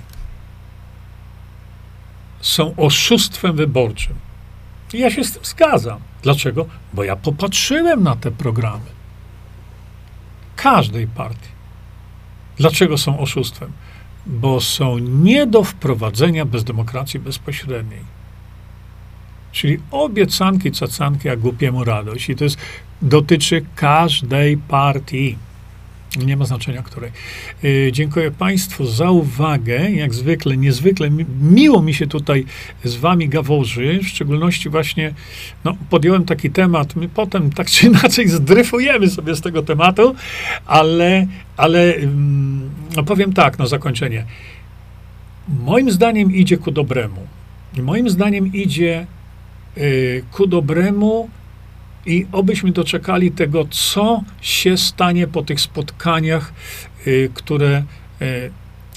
[2.40, 4.32] są oszustwem wyborczym.
[4.93, 6.01] Ja się z tym zgadzam.
[6.23, 6.66] Dlaczego?
[6.94, 8.85] Bo ja popatrzyłem na te programy.
[10.56, 11.48] Każdej partii.
[12.56, 13.73] Dlaczego są oszustwem?
[14.27, 18.01] Bo są nie do wprowadzenia bez demokracji bezpośredniej.
[19.52, 22.28] Czyli obiecanki, cacanki, a głupiemu radość.
[22.28, 22.56] I to jest,
[23.02, 25.39] dotyczy każdej partii.
[26.17, 27.11] Nie ma znaczenia, której.
[27.63, 29.91] Yy, dziękuję Państwu za uwagę.
[29.91, 32.45] Jak zwykle, niezwykle mi, miło mi się tutaj
[32.85, 34.01] z Wami gaworzy.
[34.03, 35.15] W szczególności właśnie
[35.65, 36.97] no, podjąłem taki temat.
[36.97, 40.15] My potem tak czy inaczej zdryfujemy sobie z tego tematu,
[40.67, 41.27] ale,
[41.57, 44.25] ale mm, no, powiem tak na zakończenie.
[45.49, 47.27] Moim zdaniem idzie ku dobremu.
[47.83, 49.07] Moim zdaniem idzie
[49.77, 51.29] yy, ku dobremu
[52.07, 56.53] i obyśmy doczekali tego, co się stanie po tych spotkaniach,
[57.07, 57.85] y, które
[58.23, 58.51] y,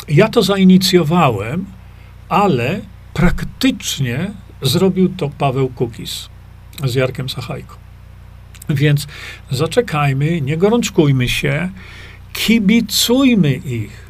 [0.08, 1.66] ja to zainicjowałem,
[2.30, 2.82] ale
[3.14, 6.30] praktycznie zrobił to Paweł Kukis
[6.84, 7.76] z Jarkiem Sachajką.
[8.70, 9.08] Więc
[9.52, 11.70] zaczekajmy, nie gorączkujmy się,
[12.34, 14.06] kibicujmy ich,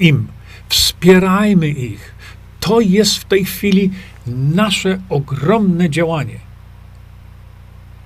[0.00, 0.28] im,
[0.68, 2.14] wspierajmy ich.
[2.60, 3.90] To jest w tej chwili
[4.26, 6.51] nasze ogromne działanie.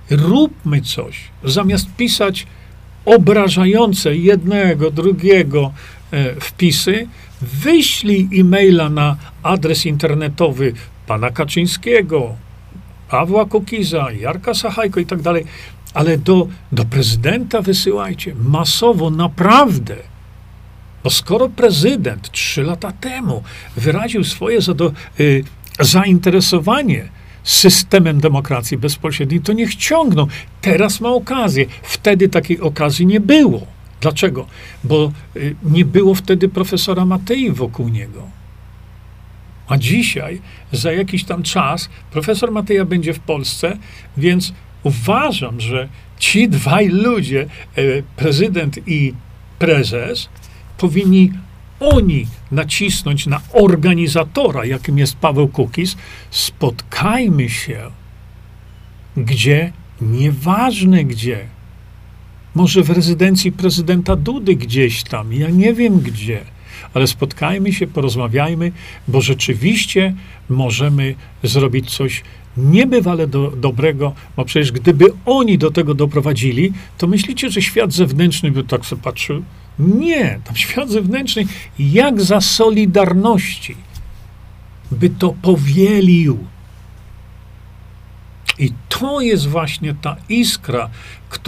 [0.09, 1.19] Róbmy coś.
[1.43, 2.47] Zamiast pisać
[3.05, 5.71] obrażające jednego, drugiego
[6.11, 7.07] e, wpisy,
[7.41, 10.73] wyślij e-maila na adres internetowy
[11.07, 12.35] pana Kaczyńskiego,
[13.09, 15.45] Pawła Kukiza, Jarka Sachajko i tak dalej,
[15.93, 19.95] ale do, do prezydenta wysyłajcie masowo, naprawdę.
[21.03, 23.43] Bo skoro prezydent trzy lata temu
[23.77, 25.43] wyraził swoje zado, y,
[25.79, 27.09] zainteresowanie
[27.47, 30.27] systemem demokracji bezpośredniej, to niech ciągną.
[30.61, 31.65] Teraz ma okazję.
[31.83, 33.61] Wtedy takiej okazji nie było.
[34.01, 34.45] Dlaczego?
[34.83, 38.27] Bo y, nie było wtedy profesora Matei wokół niego.
[39.67, 40.41] A dzisiaj,
[40.71, 43.77] za jakiś tam czas, profesor Mateja będzie w Polsce,
[44.17, 44.53] więc
[44.83, 45.87] uważam, że
[46.19, 47.81] ci dwaj ludzie, e,
[48.15, 49.13] prezydent i
[49.59, 50.29] prezes,
[50.77, 51.31] powinni
[51.79, 55.97] oni nacisnąć na organizatora, jakim jest Paweł Kukis,
[56.31, 57.91] spotkajmy się
[59.17, 59.71] gdzie,
[60.01, 61.39] nieważne gdzie.
[62.55, 66.41] Może w rezydencji prezydenta Dudy gdzieś tam, ja nie wiem gdzie,
[66.93, 68.71] ale spotkajmy się, porozmawiajmy,
[69.07, 70.13] bo rzeczywiście
[70.49, 72.23] możemy zrobić coś
[72.57, 78.51] niebywale do, dobrego, bo przecież gdyby oni do tego doprowadzili, to myślicie, że świat zewnętrzny
[78.51, 79.43] by tak sobie patrzył?
[79.79, 81.45] Nie, tam świat zewnętrzny,
[81.79, 83.75] jak za Solidarności,
[84.91, 86.37] by to powielił.
[88.59, 90.89] I to jest właśnie ta iskra,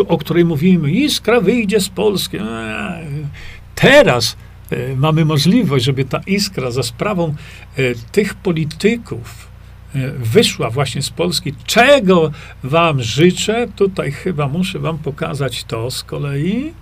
[0.08, 0.92] o której mówimy.
[0.92, 2.38] Iskra wyjdzie z Polski.
[2.38, 3.28] Eee,
[3.76, 4.38] teraz
[4.70, 7.36] e, mamy możliwość, żeby ta iskra za sprawą
[7.78, 9.48] e, tych polityków
[9.96, 11.54] e, wyszła właśnie z Polski.
[11.66, 12.32] Czego
[12.64, 13.68] Wam życzę?
[13.76, 16.74] Tutaj chyba muszę Wam pokazać to z kolei.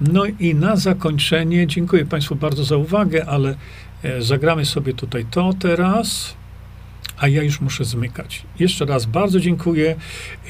[0.00, 3.54] No i na zakończenie, dziękuję Państwu bardzo za uwagę, ale
[4.18, 6.38] zagramy sobie tutaj to teraz
[7.18, 8.42] a ja już muszę zmykać.
[8.58, 9.96] Jeszcze raz bardzo dziękuję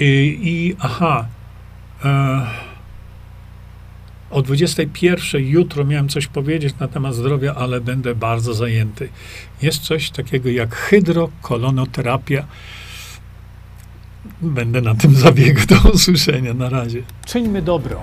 [0.00, 1.26] i, i aha,
[2.04, 2.46] e,
[4.30, 9.08] o 21 jutro miałem coś powiedzieć na temat zdrowia, ale będę bardzo zajęty.
[9.62, 12.44] Jest coś takiego jak hydrokolonoterapia.
[14.42, 16.54] Będę na tym zabiegu do usłyszenia.
[16.54, 17.02] Na razie.
[17.26, 18.02] Czyńmy dobro.